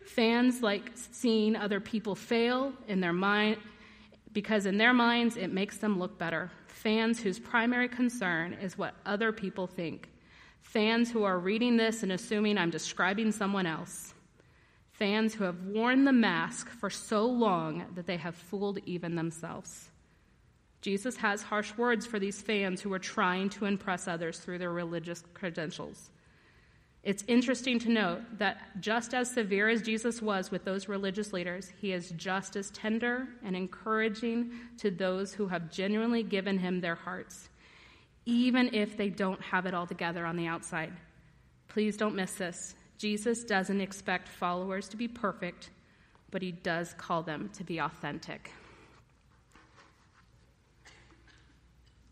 Fans 0.05 0.61
like 0.61 0.91
seeing 0.95 1.55
other 1.55 1.79
people 1.79 2.15
fail 2.15 2.73
in 2.87 2.99
their 2.99 3.13
mind 3.13 3.57
because 4.33 4.65
in 4.65 4.77
their 4.77 4.93
minds 4.93 5.37
it 5.37 5.51
makes 5.51 5.77
them 5.77 5.99
look 5.99 6.17
better. 6.17 6.51
Fans 6.67 7.19
whose 7.19 7.39
primary 7.39 7.87
concern 7.87 8.53
is 8.53 8.77
what 8.77 8.95
other 9.05 9.31
people 9.31 9.67
think. 9.67 10.09
Fans 10.61 11.11
who 11.11 11.23
are 11.23 11.39
reading 11.39 11.77
this 11.77 12.03
and 12.03 12.11
assuming 12.11 12.57
I'm 12.57 12.69
describing 12.69 13.31
someone 13.31 13.65
else. 13.65 14.13
Fans 14.91 15.33
who 15.33 15.45
have 15.45 15.63
worn 15.63 16.03
the 16.03 16.11
mask 16.11 16.69
for 16.69 16.89
so 16.89 17.25
long 17.25 17.85
that 17.95 18.05
they 18.05 18.17
have 18.17 18.35
fooled 18.35 18.79
even 18.85 19.15
themselves. 19.15 19.88
Jesus 20.81 21.17
has 21.17 21.43
harsh 21.43 21.75
words 21.77 22.05
for 22.05 22.19
these 22.19 22.41
fans 22.41 22.81
who 22.81 22.93
are 22.93 22.99
trying 22.99 23.49
to 23.49 23.65
impress 23.65 24.07
others 24.07 24.39
through 24.39 24.59
their 24.59 24.71
religious 24.71 25.23
credentials. 25.33 26.09
It's 27.03 27.23
interesting 27.27 27.79
to 27.79 27.89
note 27.89 28.21
that 28.39 28.81
just 28.81 29.13
as 29.13 29.31
severe 29.31 29.69
as 29.69 29.81
Jesus 29.81 30.21
was 30.21 30.51
with 30.51 30.65
those 30.65 30.89
religious 30.89 31.31
leaders, 31.31 31.71
he 31.79 31.93
is 31.93 32.11
just 32.11 32.55
as 32.55 32.71
tender 32.71 33.27
and 33.43 33.55
encouraging 33.55 34.51
to 34.79 34.91
those 34.91 35.33
who 35.33 35.47
have 35.47 35.71
genuinely 35.71 36.23
given 36.23 36.57
him 36.57 36.81
their 36.81 36.95
hearts, 36.95 37.49
even 38.25 38.73
if 38.73 38.97
they 38.97 39.09
don't 39.09 39.41
have 39.41 39.65
it 39.65 39.73
all 39.73 39.87
together 39.87 40.25
on 40.25 40.35
the 40.35 40.47
outside. 40.47 40.91
Please 41.69 41.95
don't 41.95 42.15
miss 42.15 42.33
this. 42.33 42.75
Jesus 42.97 43.45
doesn't 43.45 43.79
expect 43.79 44.27
followers 44.27 44.89
to 44.89 44.97
be 44.97 45.07
perfect, 45.07 45.69
but 46.31 46.41
he 46.41 46.51
does 46.51 46.93
call 46.97 47.23
them 47.23 47.49
to 47.53 47.63
be 47.63 47.79
authentic. 47.79 48.51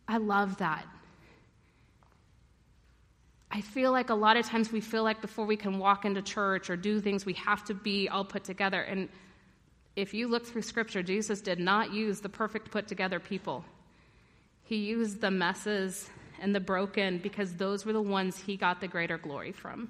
I 0.07 0.17
love 0.17 0.57
that. 0.57 0.85
I 3.49 3.61
feel 3.61 3.91
like 3.91 4.09
a 4.09 4.15
lot 4.15 4.37
of 4.37 4.45
times 4.45 4.71
we 4.71 4.81
feel 4.81 5.03
like 5.03 5.21
before 5.21 5.45
we 5.45 5.57
can 5.57 5.79
walk 5.79 6.05
into 6.05 6.21
church 6.21 6.69
or 6.69 6.75
do 6.75 6.99
things, 6.99 7.25
we 7.25 7.33
have 7.33 7.63
to 7.65 7.73
be 7.73 8.09
all 8.09 8.25
put 8.25 8.43
together. 8.43 8.81
And 8.81 9.09
if 9.95 10.13
you 10.13 10.27
look 10.27 10.45
through 10.45 10.61
Scripture, 10.61 11.01
Jesus 11.01 11.41
did 11.41 11.59
not 11.59 11.91
use 11.93 12.19
the 12.19 12.29
perfect 12.29 12.71
put 12.71 12.87
together 12.87 13.19
people. 13.19 13.65
He 14.63 14.75
used 14.75 15.21
the 15.21 15.31
messes 15.31 16.09
and 16.39 16.53
the 16.53 16.59
broken 16.59 17.17
because 17.19 17.55
those 17.55 17.85
were 17.85 17.93
the 17.93 18.01
ones 18.01 18.37
he 18.37 18.57
got 18.57 18.79
the 18.79 18.87
greater 18.87 19.17
glory 19.17 19.53
from. 19.53 19.89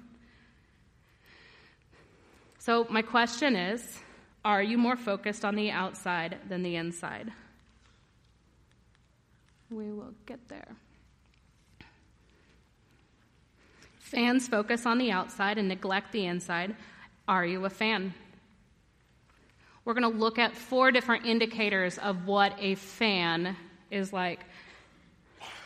So, 2.58 2.86
my 2.90 3.02
question 3.02 3.56
is 3.56 3.98
Are 4.44 4.62
you 4.62 4.78
more 4.78 4.96
focused 4.96 5.44
on 5.44 5.56
the 5.56 5.70
outside 5.70 6.38
than 6.48 6.62
the 6.62 6.76
inside? 6.76 7.32
We 9.70 9.92
will 9.92 10.14
get 10.26 10.48
there. 10.48 10.76
Fans 13.98 14.48
focus 14.48 14.86
on 14.86 14.98
the 14.98 15.10
outside 15.10 15.58
and 15.58 15.68
neglect 15.68 16.12
the 16.12 16.24
inside. 16.24 16.74
Are 17.26 17.44
you 17.44 17.64
a 17.66 17.70
fan? 17.70 18.14
We're 19.84 19.94
going 19.94 20.10
to 20.10 20.18
look 20.18 20.38
at 20.38 20.56
four 20.56 20.90
different 20.90 21.26
indicators 21.26 21.98
of 21.98 22.26
what 22.26 22.54
a 22.58 22.74
fan 22.74 23.56
is 23.90 24.12
like. 24.12 24.40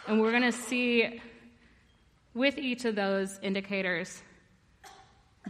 And 0.09 0.21
we're 0.21 0.31
going 0.31 0.43
to 0.43 0.53
see 0.53 1.21
with 2.35 2.59
each 2.59 2.85
of 2.85 2.97
those 2.97 3.38
indicators 3.43 4.23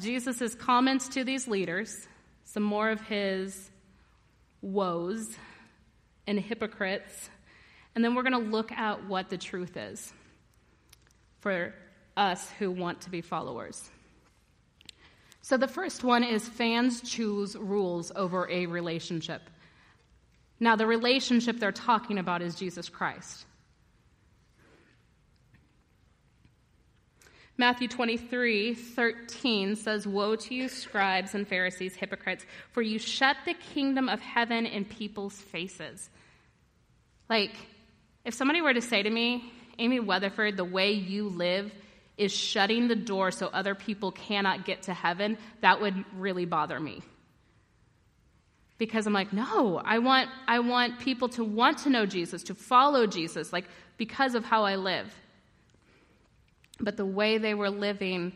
Jesus' 0.01 0.55
comments 0.55 1.09
to 1.09 1.23
these 1.23 1.47
leaders, 1.47 2.09
some 2.45 2.62
more 2.62 2.88
of 2.88 3.01
his 3.03 3.71
woes 4.62 5.37
and 6.27 6.41
hypocrites 6.41 7.29
and 7.94 8.05
then 8.05 8.14
we're 8.14 8.22
going 8.22 8.33
to 8.44 8.50
look 8.50 8.72
at 8.72 9.07
what 9.07 9.28
the 9.28 9.38
truth 9.38 9.76
is 9.76 10.12
for 11.40 11.74
us 12.16 12.50
who 12.59 12.70
want 12.70 13.02
to 13.02 13.11
be 13.11 13.20
followers. 13.20 13.90
So 15.42 15.57
the 15.57 15.68
first 15.68 16.05
one 16.05 16.22
is 16.22 16.48
fans 16.48 17.00
choose 17.00 17.57
rules 17.57 18.12
over 18.14 18.48
a 18.48 18.66
relationship. 18.66 19.42
Now, 20.61 20.76
the 20.76 20.87
relationship 20.87 21.59
they're 21.59 21.72
talking 21.72 22.18
about 22.18 22.42
is 22.42 22.55
Jesus 22.55 22.88
Christ. 22.88 23.44
Matthew 27.59 27.88
23, 27.88 28.74
13 28.74 29.76
says, 29.76 30.07
Woe 30.07 30.37
to 30.37 30.55
you, 30.55 30.68
scribes 30.68 31.35
and 31.35 31.46
Pharisees, 31.46 31.96
hypocrites, 31.96 32.46
for 32.70 32.81
you 32.81 32.98
shut 32.98 33.37
the 33.44 33.55
kingdom 33.55 34.09
of 34.09 34.20
heaven 34.20 34.64
in 34.64 34.85
people's 34.85 35.35
faces. 35.35 36.09
Like, 37.28 37.52
If 38.24 38.35
somebody 38.35 38.61
were 38.61 38.74
to 38.74 38.80
say 38.80 39.02
to 39.02 39.11
me, 39.11 39.52
Amy 39.78 40.00
Weatherford, 40.00 40.56
the 40.56 40.64
way 40.64 40.92
you 40.92 41.28
live 41.28 41.72
is 42.16 42.32
shutting 42.32 42.88
the 42.88 42.94
door 42.94 43.30
so 43.30 43.48
other 43.48 43.74
people 43.74 44.12
cannot 44.12 44.64
get 44.64 44.82
to 44.82 44.94
heaven, 44.94 45.38
that 45.61 45.80
would 45.80 46.04
really 46.14 46.44
bother 46.44 46.78
me. 46.78 47.02
Because 48.78 49.06
I'm 49.06 49.12
like, 49.12 49.32
no, 49.32 49.80
I 49.85 49.98
want, 49.98 50.28
I 50.46 50.61
want 50.61 50.98
people 50.98 51.28
to 51.30 51.44
want 51.44 51.78
to 51.78 51.90
know 51.90 52.06
Jesus, 52.06 52.42
to 52.44 52.54
follow 52.54 53.06
Jesus, 53.06 53.52
like 53.52 53.64
because 53.96 54.35
of 54.35 54.44
how 54.44 54.64
I 54.64 54.76
live. 54.76 55.14
But 56.80 56.96
the 56.96 57.06
way 57.06 57.38
they 57.38 57.54
were 57.54 57.70
living 57.70 58.32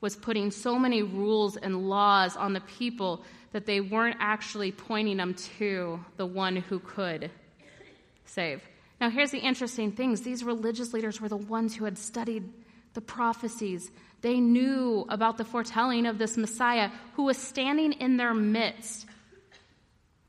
was 0.00 0.16
putting 0.16 0.50
so 0.50 0.78
many 0.78 1.02
rules 1.02 1.56
and 1.56 1.88
laws 1.88 2.36
on 2.36 2.52
the 2.52 2.60
people 2.60 3.24
that 3.52 3.66
they 3.66 3.80
weren't 3.80 4.16
actually 4.20 4.72
pointing 4.72 5.16
them 5.16 5.34
to 5.58 6.00
the 6.16 6.26
one 6.26 6.56
who 6.56 6.78
could 6.78 7.30
save. 8.26 8.62
Now, 9.04 9.10
here's 9.10 9.32
the 9.32 9.38
interesting 9.38 9.92
things 9.92 10.22
these 10.22 10.42
religious 10.42 10.94
leaders 10.94 11.20
were 11.20 11.28
the 11.28 11.36
ones 11.36 11.76
who 11.76 11.84
had 11.84 11.98
studied 11.98 12.50
the 12.94 13.02
prophecies. 13.02 13.90
They 14.22 14.40
knew 14.40 15.04
about 15.10 15.36
the 15.36 15.44
foretelling 15.44 16.06
of 16.06 16.16
this 16.16 16.38
Messiah 16.38 16.88
who 17.12 17.24
was 17.24 17.36
standing 17.36 17.92
in 17.92 18.16
their 18.16 18.32
midst. 18.32 19.04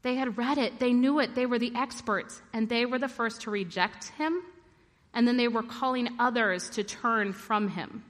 They 0.01 0.15
had 0.15 0.37
read 0.37 0.57
it, 0.57 0.77
they 0.79 0.91
knew 0.91 1.19
it, 1.19 1.35
they 1.35 1.45
were 1.45 1.57
the 1.57 1.71
experts, 1.73 2.41
and 2.51 2.67
they 2.67 2.85
were 2.85 2.99
the 2.99 3.07
first 3.07 3.43
to 3.43 3.49
reject 3.49 4.09
him, 4.17 4.41
and 5.13 5.25
then 5.25 5.37
they 5.37 5.47
were 5.47 5.63
calling 5.63 6.09
others 6.19 6.69
to 6.71 6.83
turn 6.83 7.31
from 7.31 7.69
him. 7.69 8.03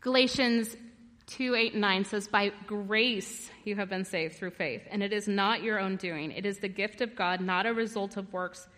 Galatians 0.00 0.74
2 1.26 1.54
8 1.54 1.72
and 1.72 1.80
9 1.80 2.04
says, 2.04 2.28
By 2.28 2.52
grace 2.66 3.50
you 3.64 3.76
have 3.76 3.88
been 3.88 4.04
saved 4.04 4.36
through 4.36 4.50
faith, 4.50 4.82
and 4.90 5.02
it 5.02 5.12
is 5.12 5.26
not 5.26 5.62
your 5.62 5.78
own 5.78 5.96
doing. 5.96 6.30
It 6.30 6.44
is 6.44 6.58
the 6.58 6.68
gift 6.68 7.00
of 7.00 7.16
God, 7.16 7.40
not 7.40 7.66
a 7.66 7.72
result 7.72 8.16
of 8.16 8.32
works 8.32 8.68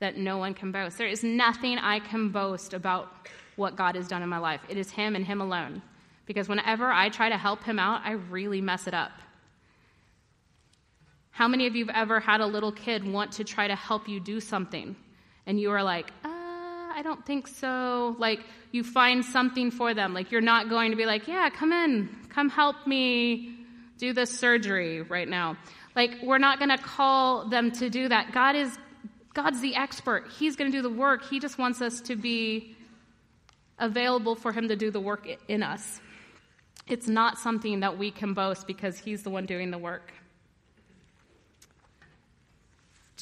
that 0.00 0.16
no 0.16 0.38
one 0.38 0.54
can 0.54 0.72
boast. 0.72 0.98
There 0.98 1.06
is 1.06 1.22
nothing 1.22 1.78
I 1.78 2.00
can 2.00 2.30
boast 2.30 2.74
about 2.74 3.28
what 3.56 3.76
God 3.76 3.94
has 3.94 4.08
done 4.08 4.22
in 4.22 4.28
my 4.28 4.38
life. 4.38 4.60
It 4.68 4.76
is 4.76 4.90
Him 4.90 5.14
and 5.14 5.24
Him 5.24 5.40
alone. 5.40 5.82
Because 6.26 6.48
whenever 6.48 6.90
I 6.90 7.10
try 7.10 7.28
to 7.28 7.36
help 7.36 7.62
Him 7.64 7.78
out, 7.78 8.00
I 8.04 8.12
really 8.12 8.60
mess 8.60 8.86
it 8.86 8.94
up. 8.94 9.12
How 11.30 11.48
many 11.48 11.66
of 11.66 11.74
you 11.74 11.86
have 11.86 11.94
ever 11.94 12.20
had 12.20 12.40
a 12.40 12.46
little 12.46 12.72
kid 12.72 13.06
want 13.06 13.32
to 13.32 13.44
try 13.44 13.68
to 13.68 13.74
help 13.74 14.08
you 14.08 14.20
do 14.20 14.40
something? 14.40 14.96
And 15.46 15.60
you 15.60 15.70
are 15.72 15.82
like, 15.82 16.10
uh, 16.24 16.33
I 16.96 17.02
don't 17.02 17.26
think 17.26 17.48
so. 17.48 18.14
Like, 18.20 18.38
you 18.70 18.84
find 18.84 19.24
something 19.24 19.72
for 19.72 19.94
them. 19.94 20.14
Like, 20.14 20.30
you're 20.30 20.40
not 20.40 20.68
going 20.68 20.92
to 20.92 20.96
be 20.96 21.06
like, 21.06 21.26
yeah, 21.26 21.50
come 21.50 21.72
in, 21.72 22.08
come 22.28 22.48
help 22.48 22.86
me 22.86 23.56
do 23.98 24.12
this 24.12 24.30
surgery 24.30 25.02
right 25.02 25.28
now. 25.28 25.56
Like, 25.96 26.12
we're 26.22 26.38
not 26.38 26.60
going 26.60 26.68
to 26.68 26.78
call 26.78 27.48
them 27.48 27.72
to 27.72 27.90
do 27.90 28.08
that. 28.08 28.32
God 28.32 28.54
is, 28.54 28.78
God's 29.34 29.60
the 29.60 29.74
expert. 29.74 30.30
He's 30.38 30.54
going 30.54 30.70
to 30.70 30.78
do 30.78 30.82
the 30.82 30.94
work. 30.94 31.24
He 31.24 31.40
just 31.40 31.58
wants 31.58 31.82
us 31.82 32.00
to 32.02 32.14
be 32.14 32.76
available 33.80 34.36
for 34.36 34.52
Him 34.52 34.68
to 34.68 34.76
do 34.76 34.92
the 34.92 35.00
work 35.00 35.28
in 35.48 35.64
us. 35.64 36.00
It's 36.86 37.08
not 37.08 37.38
something 37.38 37.80
that 37.80 37.98
we 37.98 38.12
can 38.12 38.34
boast 38.34 38.68
because 38.68 38.98
He's 38.98 39.24
the 39.24 39.30
one 39.30 39.46
doing 39.46 39.72
the 39.72 39.78
work. 39.78 40.12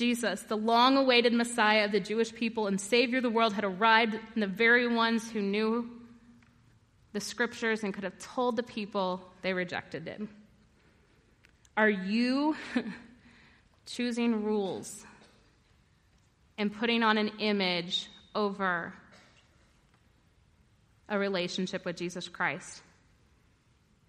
Jesus, 0.03 0.43
the 0.43 0.57
long 0.57 0.97
awaited 0.97 1.33
Messiah 1.33 1.85
of 1.85 1.93
the 1.93 2.01
Jewish 2.01 2.35
people 2.35 2.67
and 2.67 2.81
Savior 2.81 3.19
of 3.19 3.23
the 3.23 3.31
world, 3.31 3.53
had 3.53 3.63
arrived, 3.63 4.19
and 4.35 4.43
the 4.43 4.49
very 4.49 4.89
ones 4.89 5.31
who 5.31 5.41
knew 5.41 5.89
the 7.13 7.21
scriptures 7.21 7.85
and 7.85 7.95
could 7.95 8.03
have 8.03 8.19
told 8.19 8.57
the 8.57 8.65
people 8.65 9.21
they 9.43 9.53
rejected 9.53 10.09
him. 10.09 10.29
Are 11.77 11.89
you 11.89 12.57
choosing 13.87 14.43
rules 14.43 15.07
and 16.59 16.75
putting 16.75 17.05
on 17.05 17.17
an 17.17 17.31
image 17.39 18.09
over 18.35 18.93
a 21.09 21.17
relationship 21.17 21.85
with 21.85 21.97
Jesus 21.97 22.27
Christ? 22.27 22.83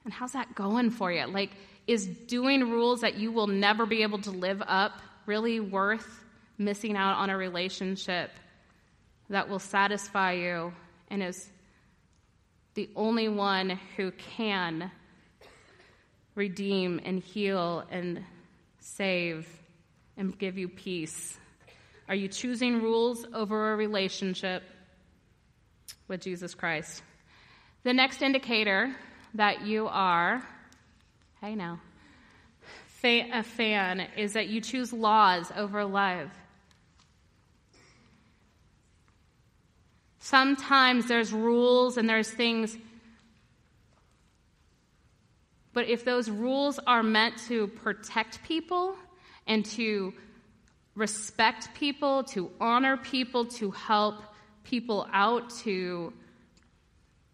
And 0.05 0.11
how's 0.11 0.31
that 0.31 0.55
going 0.55 0.89
for 0.89 1.11
you? 1.11 1.27
Like, 1.27 1.51
is 1.85 2.07
doing 2.07 2.71
rules 2.71 3.01
that 3.01 3.19
you 3.19 3.31
will 3.31 3.45
never 3.45 3.85
be 3.85 4.01
able 4.01 4.21
to 4.21 4.31
live 4.31 4.63
up 4.65 4.99
really 5.25 5.59
worth 5.59 6.23
missing 6.57 6.95
out 6.95 7.17
on 7.17 7.29
a 7.29 7.37
relationship 7.37 8.31
that 9.29 9.49
will 9.49 9.59
satisfy 9.59 10.33
you 10.33 10.73
and 11.09 11.23
is 11.23 11.49
the 12.75 12.89
only 12.95 13.27
one 13.27 13.79
who 13.97 14.11
can 14.11 14.91
redeem 16.35 16.99
and 17.03 17.19
heal 17.19 17.83
and 17.89 18.23
save 18.79 19.47
and 20.17 20.37
give 20.37 20.57
you 20.57 20.67
peace? 20.67 21.37
Are 22.09 22.15
you 22.15 22.27
choosing 22.27 22.81
rules 22.81 23.25
over 23.33 23.73
a 23.73 23.75
relationship 23.75 24.63
with 26.07 26.21
Jesus 26.21 26.53
Christ? 26.53 27.01
The 27.83 27.93
next 27.93 28.21
indicator 28.21 28.95
that 29.35 29.65
you 29.65 29.87
are, 29.87 30.43
hey 31.41 31.55
now, 31.55 31.79
a 33.03 33.43
fan 33.43 34.07
is 34.17 34.33
that 34.33 34.47
you 34.47 34.61
choose 34.61 34.93
laws 34.93 35.51
over 35.55 35.83
love. 35.85 36.29
Sometimes 40.19 41.07
there's 41.07 41.33
rules 41.33 41.97
and 41.97 42.09
there's 42.09 42.29
things, 42.29 42.77
but 45.73 45.87
if 45.89 46.05
those 46.05 46.29
rules 46.29 46.79
are 46.87 47.03
meant 47.03 47.37
to 47.49 47.67
protect 47.67 48.41
people 48.43 48.95
and 49.47 49.65
to 49.65 50.13
respect 50.95 51.73
people, 51.73 52.23
to 52.23 52.51
honor 52.61 52.95
people, 52.95 53.45
to 53.45 53.71
help 53.71 54.15
people 54.63 55.07
out, 55.11 55.49
to 55.49 56.13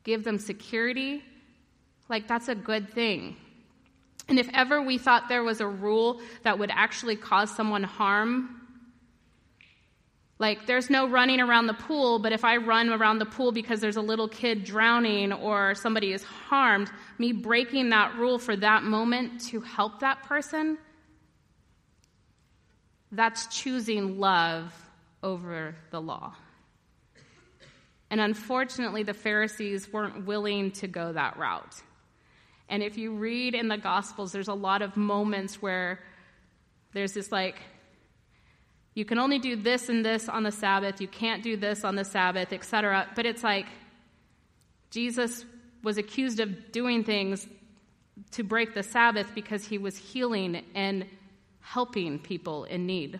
give 0.03 0.23
them 0.23 0.39
security, 0.39 1.23
like 2.08 2.27
that's 2.27 2.47
a 2.47 2.55
good 2.55 2.91
thing. 2.91 3.36
And 4.30 4.38
if 4.38 4.48
ever 4.54 4.82
we 4.82 5.00
thought 5.00 5.28
there 5.28 5.44
was 5.44 5.60
a 5.60 5.68
rule 5.68 6.22
that 6.44 6.60
would 6.60 6.70
actually 6.72 7.15
cause 7.15 7.54
someone 7.54 7.84
harm, 7.84 8.62
like 10.38 10.68
there's 10.68 10.89
no 10.89 11.10
running 11.10 11.42
around 11.42 11.68
the 11.68 11.74
pool, 11.74 12.20
but 12.20 12.32
if 12.32 12.46
I 12.46 12.58
run 12.58 12.89
around 12.89 13.20
the 13.20 13.26
pool 13.26 13.52
because 13.52 13.82
there's 13.82 13.98
a 13.98 14.02
little 14.02 14.30
kid 14.30 14.63
drowning 14.63 15.34
or 15.34 15.76
somebody 15.76 16.13
is 16.13 16.24
harmed, 16.24 16.89
me 17.18 17.34
breaking 17.34 17.89
that 17.89 18.15
rule 18.18 18.38
for 18.39 18.56
that 18.56 18.84
moment 18.84 19.42
to 19.48 19.60
help 19.60 20.00
that 20.00 20.24
person, 20.24 20.78
that's 23.12 23.48
choosing 23.48 24.20
love 24.20 24.74
over 25.24 25.76
the 25.89 26.00
law. 26.00 26.36
And 28.12 28.22
unfortunately, 28.22 29.04
the 29.04 29.13
Pharisees 29.13 29.92
weren't 29.92 30.26
willing 30.26 30.72
to 30.74 30.88
go 30.88 31.13
that 31.13 31.38
route. 31.38 31.82
And 32.69 32.84
if 32.84 32.97
you 32.97 33.13
read 33.13 33.55
in 33.55 33.67
the 33.67 33.77
Gospels, 33.77 34.32
there's 34.32 34.47
a 34.47 34.53
lot 34.53 34.82
of 34.82 34.95
moments 34.95 35.62
where 35.62 35.99
there's 36.93 37.13
this 37.13 37.32
like, 37.32 37.55
you 38.93 39.05
can 39.05 39.17
only 39.17 39.39
do 39.39 39.55
this 39.55 39.89
and 39.89 40.05
this 40.05 40.29
on 40.29 40.43
the 40.43 40.51
Sabbath, 40.51 41.01
you 41.01 41.08
can't 41.08 41.41
do 41.41 41.58
this 41.58 41.84
on 41.84 41.95
the 41.95 42.05
Sabbath, 42.05 42.53
etc. 42.53 43.08
But 43.15 43.25
it's 43.25 43.43
like 43.43 43.65
Jesus 44.91 45.45
was 45.84 45.97
accused 45.97 46.39
of 46.39 46.71
doing 46.71 47.03
things 47.03 47.47
to 48.32 48.43
break 48.43 48.73
the 48.73 48.84
Sabbath 48.84 49.34
because 49.34 49.65
he 49.65 49.77
was 49.77 49.95
healing 49.97 50.63
and 50.75 51.05
helping 51.62 52.19
people 52.19 52.65
in 52.65 52.86
need. 52.86 53.19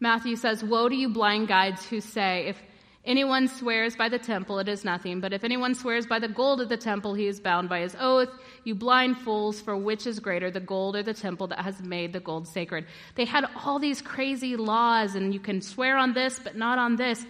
Matthew 0.00 0.36
says, 0.36 0.64
Woe 0.64 0.88
to 0.88 0.94
you, 0.94 1.10
blind 1.10 1.48
guides, 1.48 1.84
who 1.84 2.00
say, 2.00 2.46
If 2.48 2.60
Anyone 3.04 3.48
swears 3.48 3.96
by 3.96 4.10
the 4.10 4.18
temple, 4.18 4.58
it 4.58 4.68
is 4.68 4.84
nothing. 4.84 5.20
But 5.20 5.32
if 5.32 5.42
anyone 5.42 5.74
swears 5.74 6.06
by 6.06 6.18
the 6.18 6.28
gold 6.28 6.60
of 6.60 6.68
the 6.68 6.76
temple, 6.76 7.14
he 7.14 7.26
is 7.26 7.40
bound 7.40 7.68
by 7.68 7.80
his 7.80 7.96
oath. 7.98 8.28
You 8.64 8.74
blind 8.74 9.16
fools, 9.16 9.58
for 9.58 9.74
which 9.74 10.06
is 10.06 10.20
greater, 10.20 10.50
the 10.50 10.60
gold 10.60 10.96
or 10.96 11.02
the 11.02 11.14
temple 11.14 11.46
that 11.46 11.60
has 11.60 11.80
made 11.80 12.12
the 12.12 12.20
gold 12.20 12.46
sacred? 12.46 12.84
They 13.14 13.24
had 13.24 13.46
all 13.64 13.78
these 13.78 14.02
crazy 14.02 14.54
laws, 14.54 15.14
and 15.14 15.32
you 15.32 15.40
can 15.40 15.62
swear 15.62 15.96
on 15.96 16.12
this, 16.12 16.38
but 16.38 16.56
not 16.56 16.78
on 16.78 16.96
this. 16.96 17.24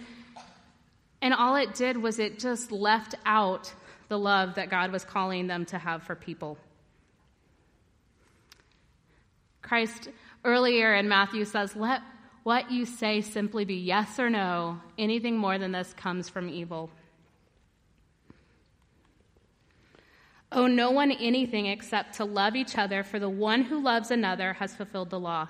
And 1.21 1.33
all 1.33 1.55
it 1.55 1.73
did 1.73 1.95
was 1.95 2.19
it 2.19 2.37
just 2.37 2.71
left 2.71 3.15
out 3.25 3.73
the 4.09 4.19
love 4.19 4.55
that 4.55 4.69
God 4.69 4.91
was 4.91 5.05
calling 5.05 5.47
them 5.47 5.65
to 5.67 5.77
have 5.77 6.03
for 6.03 6.15
people. 6.15 6.57
Christ 9.61 10.09
earlier 10.43 10.95
in 10.95 11.07
Matthew 11.07 11.45
says, 11.45 11.77
Let 11.77 12.01
what 12.43 12.71
you 12.71 12.85
say 12.85 13.21
simply 13.21 13.65
be 13.65 13.75
yes 13.75 14.19
or 14.19 14.29
no. 14.29 14.79
Anything 14.97 15.37
more 15.37 15.57
than 15.57 15.71
this 15.71 15.93
comes 15.93 16.29
from 16.29 16.49
evil. 16.49 16.89
Owe 20.51 20.67
no 20.67 20.91
one 20.91 21.11
anything 21.11 21.67
except 21.67 22.15
to 22.15 22.25
love 22.25 22.55
each 22.55 22.77
other, 22.77 23.03
for 23.03 23.19
the 23.19 23.29
one 23.29 23.63
who 23.63 23.81
loves 23.81 24.11
another 24.11 24.53
has 24.53 24.75
fulfilled 24.75 25.09
the 25.09 25.19
law. 25.19 25.47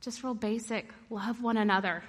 Just 0.00 0.24
real 0.24 0.34
basic 0.34 0.90
love 1.10 1.42
one 1.42 1.56
another. 1.56 2.02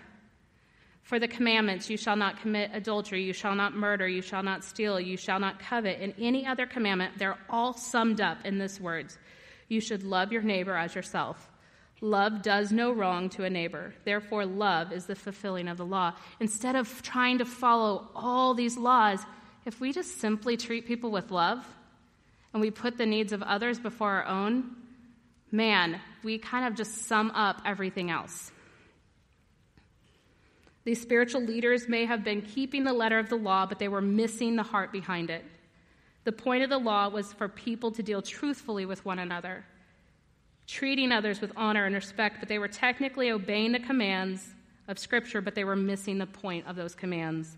For 1.04 1.20
the 1.20 1.28
commandments, 1.28 1.88
you 1.88 1.98
shall 1.98 2.16
not 2.16 2.42
commit 2.42 2.72
adultery, 2.74 3.24
you 3.24 3.34
shall 3.34 3.54
not 3.54 3.76
murder, 3.76 4.08
you 4.08 4.24
shall 4.24 4.42
not 4.42 4.64
steal, 4.64 5.00
you 5.00 5.18
shall 5.18 5.40
not 5.40 5.60
covet, 5.60 6.02
and 6.02 6.16
any 6.20 6.48
other 6.48 6.66
commandment, 6.66 7.20
they're 7.20 7.38
all 7.48 7.74
summed 7.74 8.20
up 8.20 8.44
in 8.44 8.58
this 8.58 8.80
words 8.80 9.20
You 9.68 9.80
should 9.80 10.04
love 10.04 10.32
your 10.32 10.42
neighbor 10.42 10.76
as 10.76 10.96
yourself. 10.96 11.48
Love 12.06 12.44
does 12.44 12.72
no 12.72 12.92
wrong 12.92 13.30
to 13.30 13.46
a 13.46 13.50
neighbor. 13.50 13.96
Therefore, 14.04 14.46
love 14.46 14.94
is 14.94 15.08
the 15.08 15.16
fulfilling 15.16 15.68
of 15.68 15.78
the 15.78 15.86
law. 15.86 16.14
Instead 16.40 16.76
of 16.76 17.02
trying 17.02 17.40
to 17.40 17.46
follow 17.46 18.08
all 18.14 18.54
these 18.54 18.78
laws, 18.78 19.22
if 19.66 19.82
we 19.82 19.92
just 19.92 20.20
simply 20.20 20.56
treat 20.56 20.86
people 20.86 21.10
with 21.10 21.32
love 21.32 21.66
and 22.54 22.62
we 22.62 22.70
put 22.70 23.00
the 23.00 23.08
needs 23.08 23.34
of 23.34 23.42
others 23.42 23.80
before 23.80 24.12
our 24.12 24.26
own, 24.26 24.76
man, 25.52 26.00
we 26.24 26.38
kind 26.38 26.68
of 26.68 26.76
just 26.76 27.08
sum 27.08 27.32
up 27.32 27.64
everything 27.66 28.12
else. 28.12 28.52
These 30.84 31.02
spiritual 31.02 31.42
leaders 31.42 31.90
may 31.90 32.06
have 32.06 32.24
been 32.24 32.44
keeping 32.44 32.84
the 32.84 32.94
letter 32.94 33.18
of 33.18 33.30
the 33.30 33.36
law, 33.36 33.66
but 33.66 33.80
they 33.80 33.88
were 33.88 34.00
missing 34.00 34.58
the 34.58 34.62
heart 34.62 34.92
behind 34.92 35.32
it. 35.32 35.44
The 36.24 36.32
point 36.32 36.62
of 36.62 36.70
the 36.70 36.78
law 36.78 37.10
was 37.10 37.34
for 37.34 37.50
people 37.50 37.90
to 37.94 38.04
deal 38.04 38.22
truthfully 38.22 38.86
with 38.86 39.04
one 39.04 39.18
another, 39.18 39.66
treating 40.68 41.12
others 41.12 41.42
with 41.42 41.52
honor 41.56 41.86
and 41.86 41.96
respect, 41.96 42.38
but 42.40 42.50
they 42.50 42.60
were 42.60 42.68
technically 42.68 43.32
obeying 43.32 43.72
the 43.72 43.80
commands 43.80 44.54
of 44.88 45.00
Scripture, 45.00 45.42
but 45.42 45.56
they 45.56 45.64
were 45.64 45.76
missing 45.76 46.18
the 46.18 46.26
point 46.26 46.68
of 46.68 46.76
those 46.76 46.96
commands. 46.96 47.58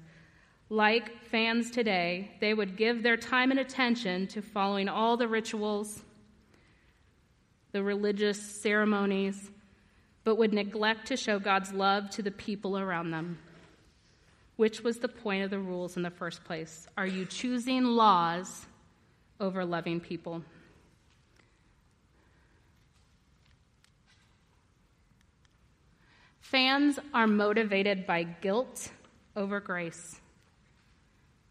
Like 0.70 1.24
fans 1.26 1.72
today, 1.72 2.32
they 2.41 2.54
would 2.54 2.76
give 2.76 3.04
their 3.04 3.17
time 3.17 3.52
and 3.52 3.60
attention 3.60 4.28
to 4.28 4.41
following 4.41 4.89
all 4.89 5.15
the 5.15 5.28
rituals, 5.28 6.02
the 7.72 7.84
religious 7.84 8.41
ceremonies, 8.41 9.50
but 10.24 10.36
would 10.36 10.54
neglect 10.54 11.08
to 11.08 11.15
show 11.15 11.39
God's 11.39 11.72
love 11.72 12.10
to 12.12 12.22
the 12.22 12.32
people 12.32 12.78
around 12.78 13.12
them. 13.12 13.38
Which 14.58 14.82
was 14.82 14.98
the 14.98 15.08
point 15.08 15.43
of 15.43 15.52
the 15.52 15.60
rules 15.60 15.96
in 15.96 16.04
the 16.04 16.10
first 16.10 16.43
place? 16.43 16.88
Are 16.98 17.08
you 17.08 17.26
choosing 17.26 17.84
laws 17.84 18.65
over 19.39 19.63
loving 19.63 20.02
people? 20.02 20.43
Fans 26.52 26.98
are 27.14 27.28
motivated 27.28 28.08
by 28.08 28.24
guilt 28.24 28.90
over 29.36 29.60
grace. 29.60 30.22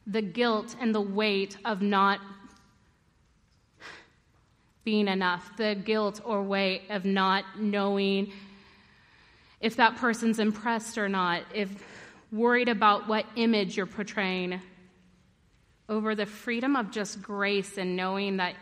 The 0.06 0.22
guilt 0.22 0.74
and 0.80 0.94
the 0.94 1.02
weight 1.02 1.58
of 1.66 1.82
not 1.82 2.18
being 4.84 5.06
enough, 5.06 5.54
the 5.58 5.74
guilt 5.74 6.22
or 6.24 6.42
weight 6.42 6.84
of 6.88 7.04
not 7.04 7.44
knowing 7.60 8.32
if 9.60 9.76
that 9.76 9.96
person's 9.96 10.38
impressed 10.38 10.96
or 10.96 11.10
not, 11.10 11.42
if 11.52 11.68
worried 12.32 12.70
about 12.70 13.06
what 13.06 13.26
image 13.36 13.76
you're 13.76 13.84
portraying, 13.84 14.62
over 15.90 16.14
the 16.14 16.24
freedom 16.24 16.74
of 16.74 16.90
just 16.90 17.20
grace 17.20 17.76
and 17.76 17.96
knowing 17.96 18.38
that 18.38 18.54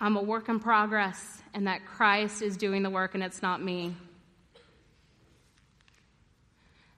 I'm 0.00 0.16
a 0.16 0.22
work 0.22 0.48
in 0.48 0.58
progress 0.60 1.42
and 1.54 1.66
that 1.66 1.84
Christ 1.84 2.42
is 2.42 2.56
doing 2.56 2.82
the 2.82 2.90
work 2.90 3.14
and 3.14 3.22
it's 3.22 3.42
not 3.42 3.62
me. 3.62 3.94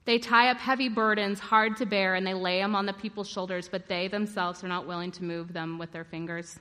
They 0.05 0.19
tie 0.19 0.51
up 0.51 0.59
heavy 0.59 0.89
burdens, 0.89 1.39
hard 1.39 1.77
to 1.77 1.87
bear, 1.87 2.15
and 2.15 2.27
they 2.27 2.35
lay 2.35 2.61
them 2.61 2.75
on 2.75 2.87
the 2.87 2.93
people's 2.93 3.29
shoulders, 3.29 3.69
but 3.69 3.87
they 3.87 4.09
themselves 4.09 4.65
are 4.65 4.69
not 4.69 4.87
willing 4.87 5.13
to 5.13 5.25
move 5.25 5.53
them 5.53 5.79
with 5.79 5.93
their 5.93 6.05
fingers 6.05 6.59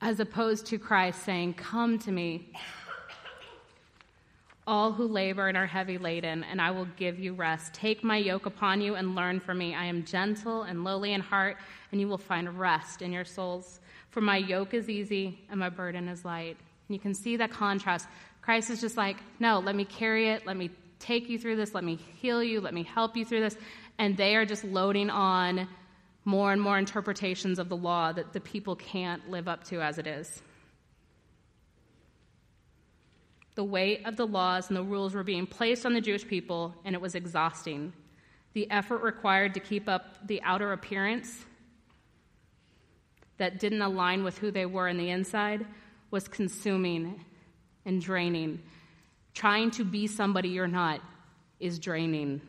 as 0.00 0.20
opposed 0.20 0.66
to 0.66 0.78
Christ 0.78 1.24
saying, 1.24 1.54
Come 1.54 1.98
to 2.00 2.12
me, 2.12 2.52
all 4.66 4.92
who 4.92 5.08
labor 5.08 5.48
and 5.48 5.56
are 5.56 5.66
heavy 5.66 5.98
laden, 5.98 6.44
and 6.44 6.60
I 6.60 6.70
will 6.70 6.86
give 6.96 7.18
you 7.18 7.34
rest. 7.34 7.74
Take 7.74 8.04
my 8.04 8.16
yoke 8.16 8.46
upon 8.46 8.80
you 8.80 8.94
and 8.94 9.14
learn 9.14 9.40
from 9.40 9.58
me. 9.58 9.74
I 9.74 9.86
am 9.86 10.04
gentle 10.04 10.62
and 10.62 10.84
lowly 10.84 11.14
in 11.14 11.20
heart, 11.20 11.56
and 11.90 12.00
you 12.00 12.08
will 12.08 12.18
find 12.18 12.58
rest 12.58 13.02
in 13.02 13.12
your 13.12 13.24
souls. 13.24 13.80
For 14.10 14.20
my 14.20 14.36
yoke 14.36 14.74
is 14.74 14.88
easy 14.88 15.38
and 15.50 15.60
my 15.60 15.68
burden 15.68 16.08
is 16.08 16.24
light. 16.24 16.56
And 16.88 16.94
you 16.94 16.98
can 16.98 17.14
see 17.14 17.36
that 17.36 17.50
contrast. 17.50 18.06
Christ 18.42 18.70
is 18.70 18.80
just 18.80 18.96
like, 18.96 19.16
No, 19.38 19.58
let 19.58 19.74
me 19.74 19.84
carry 19.84 20.30
it. 20.30 20.46
Let 20.46 20.56
me 20.56 20.70
take 20.98 21.28
you 21.28 21.38
through 21.38 21.56
this. 21.56 21.74
Let 21.74 21.84
me 21.84 21.98
heal 22.16 22.42
you. 22.42 22.60
Let 22.60 22.74
me 22.74 22.82
help 22.82 23.16
you 23.16 23.24
through 23.24 23.40
this. 23.40 23.56
And 23.98 24.16
they 24.16 24.36
are 24.36 24.46
just 24.46 24.64
loading 24.64 25.10
on 25.10 25.68
more 26.24 26.52
and 26.52 26.60
more 26.60 26.78
interpretations 26.78 27.58
of 27.58 27.68
the 27.68 27.76
law 27.76 28.12
that 28.12 28.32
the 28.32 28.40
people 28.40 28.76
can't 28.76 29.30
live 29.30 29.48
up 29.48 29.64
to 29.64 29.80
as 29.80 29.98
it 29.98 30.06
is. 30.06 30.42
The 33.54 33.64
weight 33.64 34.06
of 34.06 34.16
the 34.16 34.26
laws 34.26 34.68
and 34.68 34.76
the 34.76 34.82
rules 34.82 35.14
were 35.14 35.24
being 35.24 35.46
placed 35.46 35.84
on 35.84 35.94
the 35.94 36.00
Jewish 36.00 36.26
people, 36.26 36.74
and 36.84 36.94
it 36.94 37.00
was 37.00 37.14
exhausting. 37.14 37.92
The 38.52 38.70
effort 38.70 39.02
required 39.02 39.54
to 39.54 39.60
keep 39.60 39.88
up 39.88 40.26
the 40.26 40.40
outer 40.42 40.72
appearance 40.72 41.44
that 43.38 43.58
didn't 43.58 43.82
align 43.82 44.24
with 44.24 44.38
who 44.38 44.50
they 44.50 44.66
were 44.66 44.88
on 44.88 44.98
the 44.98 45.10
inside 45.10 45.64
was 46.10 46.28
consuming 46.28 47.24
and 47.84 48.00
draining. 48.00 48.60
Trying 49.34 49.70
to 49.72 49.84
be 49.84 50.06
somebody 50.06 50.50
you're 50.50 50.66
not 50.66 51.00
is 51.60 51.78
draining. 51.78 52.40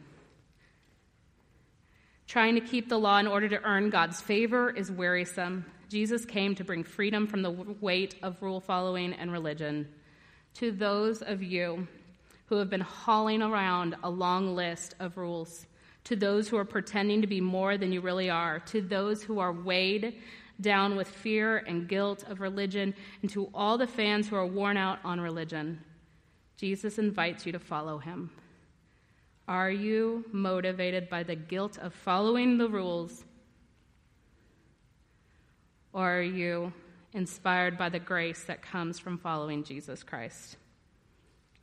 Trying 2.27 2.55
to 2.55 2.61
keep 2.61 2.89
the 2.89 2.99
law 2.99 3.17
in 3.17 3.27
order 3.27 3.49
to 3.49 3.63
earn 3.63 3.89
God's 3.89 4.21
favor 4.21 4.69
is 4.69 4.91
wearisome. 4.91 5.65
Jesus 5.89 6.25
came 6.25 6.53
to 6.55 6.63
bring 6.63 6.83
freedom 6.83 7.25
from 7.25 7.41
the 7.41 7.49
weight 7.49 8.15
of 8.21 8.41
rule 8.41 8.59
following 8.59 9.13
and 9.13 9.31
religion. 9.31 9.87
To 10.55 10.71
those 10.71 11.21
of 11.21 11.41
you 11.41 11.87
who 12.45 12.55
have 12.57 12.69
been 12.69 12.81
hauling 12.81 13.41
around 13.41 13.95
a 14.03 14.09
long 14.09 14.55
list 14.55 14.95
of 14.99 15.17
rules, 15.17 15.65
to 16.03 16.15
those 16.15 16.47
who 16.47 16.57
are 16.57 16.65
pretending 16.65 17.21
to 17.21 17.27
be 17.27 17.41
more 17.41 17.77
than 17.77 17.91
you 17.91 18.01
really 18.01 18.29
are, 18.29 18.59
to 18.59 18.81
those 18.81 19.23
who 19.23 19.39
are 19.39 19.51
weighed 19.51 20.19
down 20.61 20.95
with 20.95 21.07
fear 21.07 21.57
and 21.57 21.87
guilt 21.87 22.23
of 22.27 22.41
religion, 22.41 22.93
and 23.21 23.31
to 23.31 23.49
all 23.53 23.77
the 23.77 23.87
fans 23.87 24.27
who 24.27 24.35
are 24.35 24.45
worn 24.45 24.77
out 24.77 24.99
on 25.03 25.21
religion, 25.21 25.79
Jesus 26.57 26.97
invites 26.97 27.45
you 27.45 27.51
to 27.53 27.59
follow 27.59 27.97
him. 27.97 28.29
Are 29.47 29.71
you 29.71 30.25
motivated 30.31 31.09
by 31.09 31.23
the 31.23 31.35
guilt 31.35 31.77
of 31.79 31.93
following 31.93 32.57
the 32.57 32.67
rules? 32.67 33.23
Or 35.93 36.17
are 36.17 36.21
you 36.21 36.71
inspired 37.13 37.77
by 37.77 37.89
the 37.89 37.99
grace 37.99 38.43
that 38.43 38.61
comes 38.61 38.99
from 38.99 39.17
following 39.17 39.63
Jesus 39.63 40.03
Christ? 40.03 40.57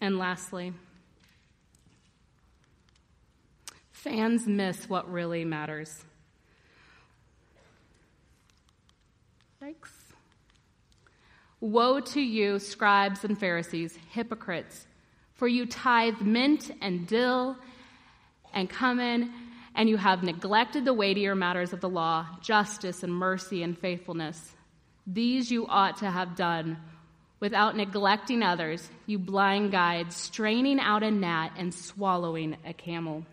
And 0.01 0.19
lastly, 0.19 0.73
fans 3.93 4.47
miss 4.47 4.89
what 4.89 5.11
really 5.11 5.45
matters. 5.45 6.05
Woe 11.67 11.99
to 11.99 12.21
you, 12.21 12.61
scribes 12.61 13.25
and 13.25 13.37
Pharisees, 13.37 13.99
hypocrites, 14.11 14.87
for 15.35 15.49
you 15.49 15.67
tithe 15.67 16.21
mint 16.21 16.71
and 16.81 17.09
dill 17.09 17.57
and 18.55 18.71
cumin, 18.71 19.33
and 19.75 19.89
you 19.89 19.97
have 19.97 20.23
neglected 20.23 20.85
the 20.85 20.95
weightier 20.95 21.35
matters 21.35 21.73
of 21.73 21.81
the 21.81 21.89
law, 21.89 22.25
justice 22.41 23.03
and 23.03 23.13
mercy 23.13 23.65
and 23.65 23.77
faithfulness. 23.77 24.55
These 25.09 25.51
you 25.51 25.67
ought 25.67 25.97
to 25.97 26.09
have 26.09 26.37
done 26.37 26.77
without 27.41 27.77
neglecting 27.77 28.45
others, 28.45 28.89
you 29.07 29.19
blind 29.19 29.73
guides, 29.73 30.15
straining 30.15 30.79
out 30.79 31.03
a 31.03 31.11
gnat 31.11 31.51
and 31.57 31.75
swallowing 31.75 32.57
a 32.65 32.75
camel. 32.75 33.27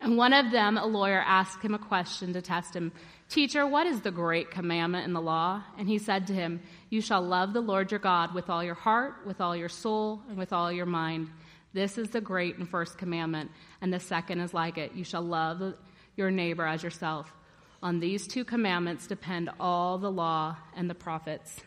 And 0.00 0.16
one 0.16 0.32
of 0.32 0.50
them, 0.50 0.76
a 0.76 0.86
lawyer, 0.86 1.22
asked 1.24 1.62
him 1.62 1.74
a 1.74 1.78
question 1.78 2.32
to 2.32 2.42
test 2.42 2.74
him 2.74 2.92
Teacher, 3.28 3.66
what 3.66 3.86
is 3.86 4.02
the 4.02 4.10
great 4.10 4.50
commandment 4.50 5.06
in 5.06 5.12
the 5.12 5.20
law? 5.20 5.62
And 5.78 5.88
he 5.88 5.98
said 5.98 6.26
to 6.26 6.34
him, 6.34 6.60
You 6.90 7.00
shall 7.00 7.22
love 7.22 7.52
the 7.52 7.60
Lord 7.60 7.90
your 7.90 8.00
God 8.00 8.34
with 8.34 8.50
all 8.50 8.62
your 8.62 8.74
heart, 8.74 9.26
with 9.26 9.40
all 9.40 9.56
your 9.56 9.68
soul, 9.68 10.22
and 10.28 10.36
with 10.36 10.52
all 10.52 10.70
your 10.70 10.86
mind. 10.86 11.30
This 11.72 11.98
is 11.98 12.10
the 12.10 12.20
great 12.20 12.58
and 12.58 12.68
first 12.68 12.98
commandment. 12.98 13.50
And 13.80 13.92
the 13.92 13.98
second 13.98 14.40
is 14.40 14.54
like 14.54 14.78
it 14.78 14.94
You 14.94 15.04
shall 15.04 15.22
love 15.22 15.74
your 16.16 16.30
neighbor 16.30 16.66
as 16.66 16.82
yourself. 16.82 17.32
On 17.82 17.98
these 17.98 18.26
two 18.26 18.44
commandments 18.44 19.06
depend 19.06 19.50
all 19.58 19.98
the 19.98 20.10
law 20.10 20.56
and 20.76 20.88
the 20.88 20.94
prophets. 20.94 21.60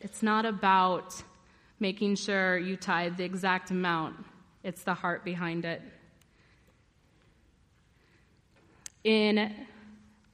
It's 0.00 0.22
not 0.22 0.46
about 0.46 1.14
making 1.80 2.16
sure 2.16 2.56
you 2.58 2.76
tithe 2.76 3.16
the 3.16 3.24
exact 3.24 3.70
amount, 3.70 4.16
it's 4.64 4.82
the 4.82 4.94
heart 4.94 5.24
behind 5.24 5.64
it. 5.64 5.82
In 9.04 9.66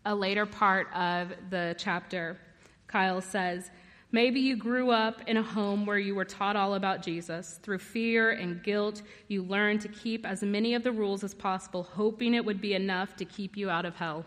a 0.05 0.15
later 0.15 0.47
part 0.47 0.93
of 0.95 1.33
the 1.51 1.75
chapter, 1.79 2.39
Kyle 2.87 3.21
says, 3.21 3.71
Maybe 4.15 4.39
you 4.39 4.57
grew 4.57 4.91
up 4.91 5.23
in 5.27 5.37
a 5.39 5.43
home 5.43 5.87
where 5.87 5.99
you 5.99 6.15
were 6.15 6.25
taught 6.25 6.55
all 6.55 6.75
about 6.75 7.03
Jesus. 7.03 7.59
Through 7.65 7.81
fear 7.81 8.31
and 8.31 8.63
guilt, 8.63 9.03
you 9.27 9.43
learned 9.43 9.81
to 9.81 9.89
keep 9.89 10.25
as 10.25 10.41
many 10.41 10.75
of 10.75 10.85
the 10.85 10.93
rules 10.93 11.25
as 11.25 11.35
possible, 11.35 11.83
hoping 11.83 12.33
it 12.33 12.45
would 12.45 12.61
be 12.61 12.75
enough 12.75 13.17
to 13.17 13.25
keep 13.25 13.57
you 13.57 13.69
out 13.71 13.85
of 13.85 13.97
hell. 13.97 14.25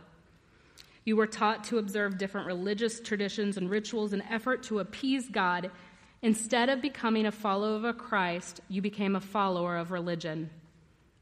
You 1.06 1.16
were 1.16 1.26
taught 1.26 1.64
to 1.66 1.78
observe 1.78 2.18
different 2.18 2.48
religious 2.48 3.00
traditions 3.00 3.56
and 3.56 3.70
rituals 3.70 4.12
in 4.12 4.22
effort 4.24 4.62
to 4.64 4.80
appease 4.80 5.30
God. 5.30 5.72
Instead 6.22 6.68
of 6.68 6.82
becoming 6.82 7.26
a 7.26 7.32
follower 7.32 7.88
of 7.88 7.98
Christ, 7.98 8.60
you 8.68 8.82
became 8.82 9.16
a 9.16 9.22
follower 9.22 9.78
of 9.78 9.92
religion. 9.92 10.50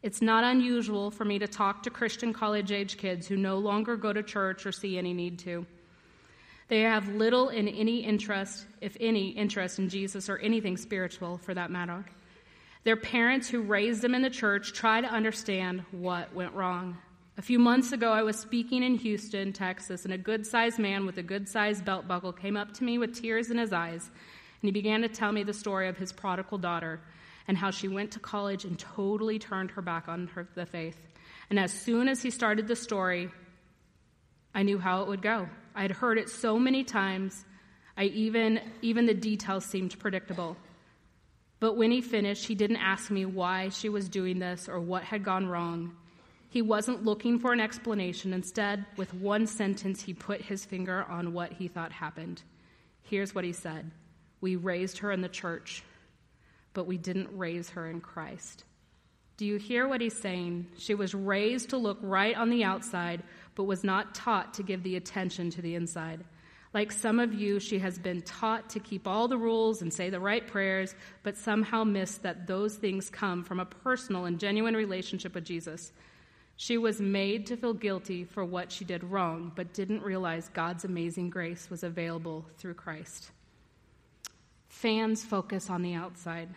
It's 0.06 0.22
not 0.22 0.44
unusual 0.44 1.10
for 1.10 1.26
me 1.26 1.40
to 1.40 1.48
talk 1.48 1.82
to 1.82 1.90
Christian 1.90 2.32
college 2.32 2.72
age 2.72 3.00
kids 3.00 3.26
who 3.26 3.36
no 3.36 3.58
longer 3.58 3.96
go 3.96 4.14
to 4.14 4.22
church 4.22 4.68
or 4.68 4.72
see 4.72 5.00
any 5.00 5.16
need 5.16 5.40
to. 5.40 5.66
They 6.68 6.82
have 6.82 7.08
little 7.16 7.50
in 7.50 7.68
any 7.68 8.04
interest, 8.04 8.68
if 8.82 8.96
any, 9.00 9.30
interest 9.30 9.80
in 9.80 9.90
Jesus 9.90 10.30
or 10.30 10.38
anything 10.38 10.78
spiritual 10.78 11.40
for 11.40 11.56
that 11.56 11.72
matter. 11.72 12.06
Their 12.84 12.98
parents 12.98 13.50
who 13.50 13.64
raised 13.64 14.04
them 14.04 14.14
in 14.14 14.22
the 14.22 14.30
church 14.30 14.74
try 14.74 15.02
to 15.02 15.08
understand 15.08 15.84
what 15.90 16.36
went 16.36 16.54
wrong. 16.54 17.00
A 17.40 17.42
few 17.42 17.58
months 17.58 17.92
ago, 17.92 18.12
I 18.12 18.22
was 18.22 18.38
speaking 18.38 18.84
in 18.84 18.98
Houston, 18.98 19.54
Texas, 19.54 20.06
and 20.06 20.14
a 20.14 20.20
good 20.20 20.46
sized 20.46 20.78
man 20.78 21.08
with 21.08 21.18
a 21.18 21.24
good 21.24 21.50
sized 21.50 21.84
belt 21.84 22.08
buckle 22.08 22.32
came 22.32 22.58
up 22.58 22.76
to 22.76 22.84
me 22.84 23.00
with 23.00 23.20
tears 23.20 23.50
in 23.50 23.58
his 23.58 23.74
eyes, 23.74 24.12
and 24.62 24.68
he 24.68 24.72
began 24.72 25.02
to 25.02 25.10
tell 25.10 25.32
me 25.32 25.42
the 25.42 25.52
story 25.52 25.88
of 25.88 25.98
his 25.98 26.14
prodigal 26.14 26.60
daughter 26.60 27.02
and 27.48 27.58
how 27.58 27.72
she 27.72 27.88
went 27.88 28.12
to 28.12 28.20
college 28.20 28.66
and 28.66 28.78
totally 28.78 29.40
turned 29.40 29.72
her 29.72 29.82
back 29.82 30.08
on 30.08 30.28
her, 30.28 30.48
the 30.56 30.66
faith. 30.66 30.98
And 31.50 31.60
as 31.60 31.72
soon 31.72 32.08
as 32.08 32.22
he 32.22 32.30
started 32.30 32.68
the 32.68 32.76
story, 32.76 33.30
I 34.54 34.64
knew 34.64 34.80
how 34.80 35.02
it 35.02 35.08
would 35.08 35.22
go. 35.22 35.48
I 35.76 35.82
had 35.82 35.92
heard 35.92 36.18
it 36.18 36.30
so 36.30 36.58
many 36.58 36.84
times, 36.84 37.46
I 37.98 38.06
even, 38.06 38.60
even 38.82 39.06
the 39.06 39.14
details 39.14 39.66
seemed 39.66 39.98
predictable. 40.00 40.58
But 41.60 41.78
when 41.78 41.92
he 41.92 42.02
finished, 42.02 42.46
he 42.46 42.56
didn't 42.56 42.78
ask 42.78 43.10
me 43.12 43.26
why 43.26 43.70
she 43.70 43.90
was 43.90 44.10
doing 44.10 44.40
this 44.40 44.68
or 44.68 44.80
what 44.80 45.04
had 45.04 45.24
gone 45.24 45.48
wrong. 45.48 45.96
He 46.50 46.62
wasn't 46.62 47.04
looking 47.04 47.40
for 47.40 47.52
an 47.52 47.60
explanation. 47.60 48.34
Instead, 48.34 48.86
with 48.96 49.14
one 49.14 49.46
sentence, 49.46 50.02
he 50.02 50.14
put 50.14 50.42
his 50.42 50.64
finger 50.64 51.04
on 51.10 51.34
what 51.34 51.54
he 51.54 51.68
thought 51.68 51.92
happened. 51.92 52.42
Here's 53.04 53.36
what 53.36 53.44
he 53.44 53.52
said 53.52 53.92
We 54.40 54.56
raised 54.56 55.00
her 55.00 55.12
in 55.12 55.22
the 55.22 55.30
church, 55.30 55.84
but 56.76 56.86
we 56.86 57.00
didn't 57.00 57.36
raise 57.36 57.72
her 57.72 57.90
in 57.90 58.02
Christ. 58.02 58.66
Do 59.38 59.46
you 59.46 59.58
hear 59.58 59.88
what 59.88 60.02
he's 60.02 60.18
saying? 60.18 60.68
She 60.78 60.94
was 60.94 61.16
raised 61.16 61.72
to 61.72 61.78
look 61.78 61.98
right 62.02 62.38
on 62.38 62.52
the 62.52 62.64
outside, 62.64 63.24
but 63.56 63.64
was 63.64 63.84
not 63.84 64.14
taught 64.14 64.54
to 64.54 64.64
give 64.64 64.84
the 64.84 64.96
attention 64.96 65.50
to 65.52 65.62
the 65.64 65.74
inside. 65.74 66.24
Like 66.74 66.92
some 66.92 67.20
of 67.20 67.34
you, 67.34 67.60
she 67.60 67.80
has 67.80 67.98
been 67.98 68.22
taught 68.22 68.70
to 68.72 68.80
keep 68.80 69.08
all 69.08 69.28
the 69.28 69.38
rules 69.38 69.82
and 69.82 69.94
say 69.94 70.10
the 70.10 70.20
right 70.20 70.46
prayers, 70.46 70.94
but 71.24 71.38
somehow 71.38 71.86
missed 71.86 72.24
that 72.24 72.48
those 72.48 72.76
things 72.76 73.10
come 73.10 73.44
from 73.44 73.60
a 73.60 73.66
personal 73.66 74.26
and 74.26 74.40
genuine 74.40 74.76
relationship 74.76 75.36
with 75.36 75.46
Jesus. 75.46 75.94
She 76.58 76.78
was 76.78 77.02
made 77.02 77.46
to 77.48 77.58
feel 77.58 77.74
guilty 77.74 78.24
for 78.26 78.46
what 78.46 78.72
she 78.72 78.86
did 78.86 79.04
wrong, 79.04 79.52
but 79.56 79.74
didn't 79.74 80.04
realize 80.04 80.50
God's 80.50 80.86
amazing 80.86 81.30
grace 81.30 81.70
was 81.70 81.84
available 81.84 82.46
through 82.58 82.76
Christ. 82.76 83.32
Fans 84.70 85.24
focus 85.24 85.70
on 85.70 85.82
the 85.82 85.94
outside, 85.94 86.50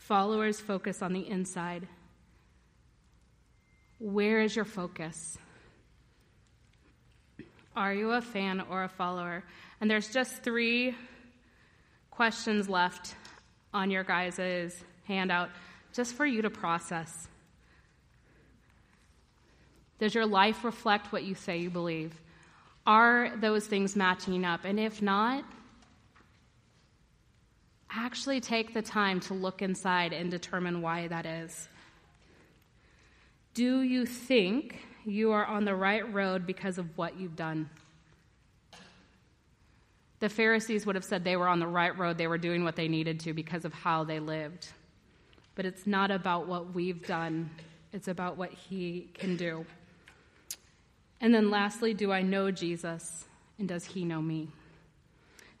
followers 0.00 0.58
focus 0.60 1.02
on 1.02 1.12
the 1.12 1.28
inside. 1.28 1.86
Where 3.98 4.40
is 4.40 4.56
your 4.56 4.64
focus? 4.64 5.38
Are 7.76 7.94
you 7.94 8.12
a 8.12 8.20
fan 8.20 8.62
or 8.70 8.82
a 8.82 8.88
follower? 8.88 9.44
And 9.80 9.90
there's 9.90 10.12
just 10.12 10.42
three 10.42 10.96
questions 12.10 12.68
left 12.68 13.14
on 13.72 13.90
your 13.90 14.02
guys' 14.02 14.82
handout 15.06 15.50
just 15.92 16.14
for 16.14 16.26
you 16.26 16.42
to 16.42 16.50
process. 16.50 17.28
Does 19.98 20.14
your 20.14 20.26
life 20.26 20.64
reflect 20.64 21.12
what 21.12 21.24
you 21.24 21.34
say 21.34 21.58
you 21.58 21.70
believe? 21.70 22.18
Are 22.86 23.36
those 23.36 23.66
things 23.66 23.94
matching 23.94 24.44
up? 24.46 24.64
And 24.64 24.80
if 24.80 25.02
not, 25.02 25.44
actually 27.92 28.40
take 28.40 28.74
the 28.74 28.82
time 28.82 29.20
to 29.20 29.34
look 29.34 29.62
inside 29.62 30.12
and 30.12 30.30
determine 30.30 30.82
why 30.82 31.08
that 31.08 31.26
is. 31.26 31.68
Do 33.54 33.82
you 33.82 34.06
think 34.06 34.80
you 35.04 35.32
are 35.32 35.44
on 35.44 35.64
the 35.64 35.74
right 35.74 36.12
road 36.12 36.46
because 36.46 36.78
of 36.78 36.96
what 36.96 37.18
you've 37.18 37.36
done? 37.36 37.68
The 40.20 40.28
Pharisees 40.28 40.86
would 40.86 40.94
have 40.94 41.04
said 41.04 41.24
they 41.24 41.36
were 41.36 41.48
on 41.48 41.60
the 41.60 41.66
right 41.66 41.96
road, 41.96 42.18
they 42.18 42.26
were 42.26 42.38
doing 42.38 42.62
what 42.62 42.76
they 42.76 42.88
needed 42.88 43.20
to 43.20 43.32
because 43.32 43.64
of 43.64 43.72
how 43.72 44.04
they 44.04 44.20
lived. 44.20 44.68
But 45.54 45.64
it's 45.64 45.86
not 45.86 46.10
about 46.10 46.46
what 46.46 46.74
we've 46.74 47.06
done, 47.06 47.50
it's 47.92 48.08
about 48.08 48.36
what 48.36 48.52
He 48.52 49.10
can 49.14 49.36
do. 49.36 49.64
And 51.20 51.34
then 51.34 51.50
lastly, 51.50 51.92
do 51.92 52.12
I 52.12 52.22
know 52.22 52.50
Jesus 52.50 53.26
and 53.58 53.68
does 53.68 53.84
he 53.84 54.04
know 54.04 54.22
me? 54.22 54.48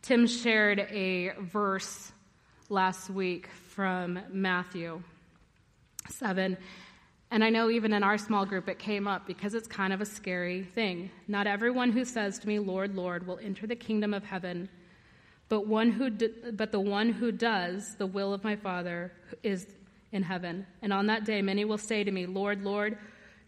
Tim 0.02 0.26
shared 0.26 0.80
a 0.80 1.32
verse 1.38 2.12
last 2.70 3.10
week 3.10 3.48
from 3.48 4.20
Matthew 4.30 5.02
7. 6.08 6.56
And 7.32 7.44
I 7.44 7.50
know 7.50 7.68
even 7.68 7.92
in 7.92 8.04
our 8.04 8.16
small 8.16 8.46
group 8.46 8.68
it 8.68 8.78
came 8.78 9.08
up 9.08 9.26
because 9.26 9.54
it's 9.54 9.66
kind 9.66 9.92
of 9.92 10.00
a 10.00 10.06
scary 10.06 10.62
thing. 10.62 11.10
Not 11.26 11.48
everyone 11.48 11.90
who 11.90 12.04
says 12.04 12.38
to 12.38 12.48
me, 12.48 12.60
Lord, 12.60 12.94
Lord, 12.94 13.26
will 13.26 13.40
enter 13.42 13.66
the 13.66 13.74
kingdom 13.74 14.14
of 14.14 14.24
heaven, 14.24 14.68
but, 15.48 15.66
one 15.66 15.90
who 15.90 16.10
but 16.52 16.70
the 16.70 16.80
one 16.80 17.10
who 17.10 17.32
does 17.32 17.96
the 17.96 18.06
will 18.06 18.32
of 18.32 18.44
my 18.44 18.54
Father 18.54 19.12
is 19.42 19.66
in 20.12 20.22
heaven. 20.22 20.64
And 20.80 20.92
on 20.92 21.06
that 21.06 21.24
day, 21.24 21.42
many 21.42 21.64
will 21.64 21.78
say 21.78 22.04
to 22.04 22.10
me, 22.12 22.26
Lord, 22.26 22.62
Lord, 22.62 22.96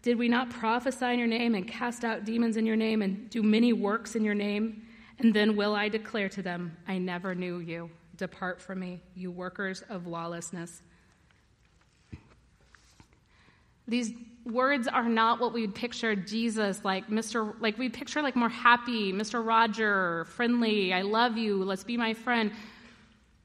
did 0.01 0.17
we 0.17 0.27
not 0.27 0.49
prophesy 0.49 1.05
in 1.05 1.19
your 1.19 1.29
name 1.29 1.55
and 1.55 1.65
cast 1.65 2.03
out 2.03 2.25
demons 2.25 2.57
in 2.57 2.65
your 2.65 2.75
name 2.75 3.01
and 3.01 3.29
do 3.29 3.41
many 3.41 3.71
works 3.71 4.15
in 4.17 4.25
your 4.25 4.35
name? 4.35 4.85
And 5.19 5.33
then 5.33 5.55
will 5.55 5.75
I 5.75 5.87
declare 5.87 6.27
to 6.29 6.41
them, 6.41 6.75
I 6.89 6.97
never 6.97 7.33
knew 7.33 7.59
you. 7.59 7.89
Depart 8.15 8.61
from 8.61 8.79
me, 8.79 9.01
you 9.15 9.31
workers 9.31 9.83
of 9.89 10.07
lawlessness. 10.07 10.81
These 13.87 14.11
words 14.45 14.87
are 14.87 15.07
not 15.09 15.39
what 15.39 15.53
we'd 15.53 15.73
picture 15.75 16.15
Jesus 16.15 16.83
like 16.83 17.07
Mr. 17.07 17.53
like 17.59 17.77
we 17.77 17.89
picture 17.89 18.21
like 18.21 18.35
more 18.35 18.49
happy, 18.49 19.11
Mr. 19.11 19.45
Roger, 19.45 20.25
friendly, 20.25 20.93
I 20.93 21.01
love 21.01 21.37
you, 21.37 21.63
let's 21.63 21.83
be 21.83 21.97
my 21.97 22.13
friend. 22.13 22.51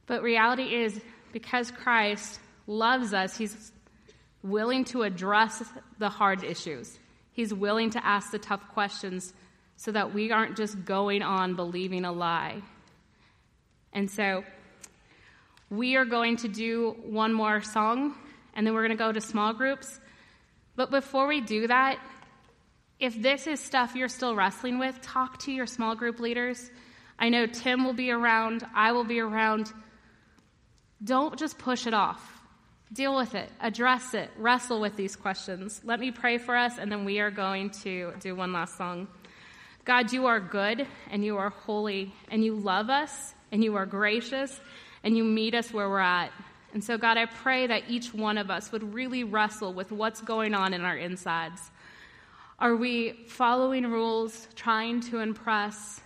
But 0.06 0.22
reality 0.22 0.74
is 0.74 1.00
because 1.32 1.70
Christ 1.70 2.40
loves 2.66 3.12
us, 3.12 3.36
he's 3.36 3.72
willing 4.42 4.84
to 4.84 5.02
address 5.02 5.62
the 5.98 6.08
hard 6.08 6.44
issues. 6.44 6.98
He's 7.32 7.54
willing 7.54 7.90
to 7.90 8.04
ask 8.04 8.30
the 8.30 8.38
tough 8.38 8.66
questions 8.68 9.32
so 9.76 9.92
that 9.92 10.12
we 10.12 10.32
aren't 10.32 10.56
just 10.56 10.84
going 10.84 11.22
on 11.22 11.54
believing 11.54 12.04
a 12.04 12.12
lie. 12.12 12.62
And 13.92 14.10
so 14.10 14.44
we 15.70 15.96
are 15.96 16.04
going 16.04 16.36
to 16.38 16.48
do 16.48 16.96
one 17.02 17.32
more 17.32 17.60
song 17.60 18.14
and 18.54 18.66
then 18.66 18.74
we're 18.74 18.86
going 18.86 18.96
to 18.96 19.04
go 19.04 19.12
to 19.12 19.20
small 19.20 19.52
groups. 19.52 20.00
But 20.76 20.90
before 20.90 21.26
we 21.26 21.40
do 21.40 21.66
that, 21.66 21.98
if 22.98 23.20
this 23.20 23.46
is 23.46 23.60
stuff 23.60 23.94
you're 23.94 24.08
still 24.08 24.34
wrestling 24.34 24.78
with, 24.78 25.00
talk 25.00 25.38
to 25.40 25.52
your 25.52 25.66
small 25.66 25.94
group 25.94 26.18
leaders. 26.18 26.70
I 27.18 27.28
know 27.28 27.46
Tim 27.46 27.84
will 27.84 27.92
be 27.92 28.10
around, 28.10 28.66
I 28.74 28.92
will 28.92 29.04
be 29.04 29.20
around. 29.20 29.72
Don't 31.02 31.38
just 31.38 31.58
push 31.58 31.86
it 31.86 31.94
off. 31.94 32.40
Deal 32.92 33.14
with 33.14 33.34
it, 33.34 33.50
address 33.60 34.14
it, 34.14 34.30
wrestle 34.38 34.80
with 34.80 34.96
these 34.96 35.14
questions. 35.14 35.80
Let 35.84 36.00
me 36.00 36.10
pray 36.10 36.38
for 36.38 36.56
us, 36.56 36.78
and 36.78 36.90
then 36.90 37.04
we 37.04 37.20
are 37.20 37.30
going 37.30 37.70
to 37.82 38.14
do 38.18 38.34
one 38.34 38.52
last 38.52 38.76
song. 38.78 39.08
God, 39.84 40.12
you 40.12 40.26
are 40.26 40.40
good 40.40 40.86
and 41.10 41.24
you 41.24 41.36
are 41.36 41.50
holy, 41.50 42.12
and 42.30 42.44
you 42.44 42.54
love 42.54 42.90
us, 42.90 43.34
and 43.52 43.62
you 43.62 43.76
are 43.76 43.86
gracious, 43.86 44.58
and 45.02 45.16
you 45.16 45.24
meet 45.24 45.54
us 45.54 45.72
where 45.72 45.88
we're 45.88 46.00
at. 46.00 46.30
And 46.74 46.84
so, 46.84 46.98
God, 46.98 47.16
I 47.16 47.26
pray 47.26 47.66
that 47.66 47.84
each 47.88 48.12
one 48.12 48.38
of 48.38 48.50
us 48.50 48.72
would 48.72 48.94
really 48.94 49.24
wrestle 49.24 49.72
with 49.72 49.90
what's 49.90 50.20
going 50.20 50.54
on 50.54 50.74
in 50.74 50.82
our 50.82 50.96
insides. 50.96 51.60
Are 52.58 52.76
we 52.76 53.24
following 53.28 53.86
rules, 53.86 54.48
trying 54.54 55.00
to 55.02 55.20
impress, 55.20 56.00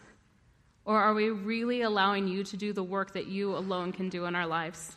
or 0.84 1.00
are 1.00 1.14
we 1.14 1.30
really 1.30 1.82
allowing 1.82 2.28
you 2.28 2.44
to 2.44 2.56
do 2.56 2.72
the 2.72 2.82
work 2.82 3.12
that 3.14 3.26
you 3.26 3.56
alone 3.56 3.92
can 3.92 4.08
do 4.08 4.26
in 4.26 4.34
our 4.34 4.46
lives? 4.46 4.94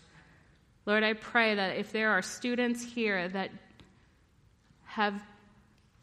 Lord, 0.86 1.04
I 1.04 1.14
pray 1.14 1.56
that 1.56 1.78
if 1.78 1.92
there 1.92 2.12
are 2.12 2.22
students 2.22 2.84
here 2.84 3.28
that 3.30 3.50
have 4.84 5.22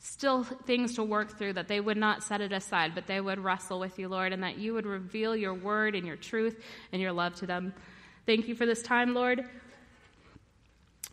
still 0.04 0.42
things 0.42 0.96
to 0.96 1.04
work 1.04 1.38
through, 1.38 1.52
that 1.52 1.68
they 1.68 1.80
would 1.80 1.96
not 1.96 2.24
set 2.24 2.40
it 2.40 2.52
aside, 2.52 2.92
but 2.92 3.06
they 3.06 3.20
would 3.20 3.38
wrestle 3.38 3.78
with 3.78 3.98
you, 4.00 4.08
Lord, 4.08 4.32
and 4.32 4.42
that 4.42 4.58
you 4.58 4.74
would 4.74 4.84
reveal 4.84 5.36
your 5.36 5.54
word 5.54 5.94
and 5.94 6.04
your 6.04 6.16
truth 6.16 6.60
and 6.92 7.00
your 7.00 7.12
love 7.12 7.36
to 7.36 7.46
them. 7.46 7.72
Thank 8.26 8.48
you 8.48 8.56
for 8.56 8.66
this 8.66 8.82
time, 8.82 9.14
Lord. 9.14 9.44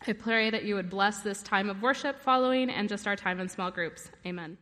I 0.08 0.12
pray 0.12 0.50
that 0.50 0.64
you 0.64 0.74
would 0.74 0.90
bless 0.90 1.20
this 1.20 1.40
time 1.42 1.70
of 1.70 1.82
worship 1.82 2.20
following 2.20 2.68
and 2.68 2.88
just 2.88 3.06
our 3.06 3.16
time 3.16 3.38
in 3.38 3.48
small 3.48 3.70
groups. 3.70 4.10
Amen. 4.26 4.58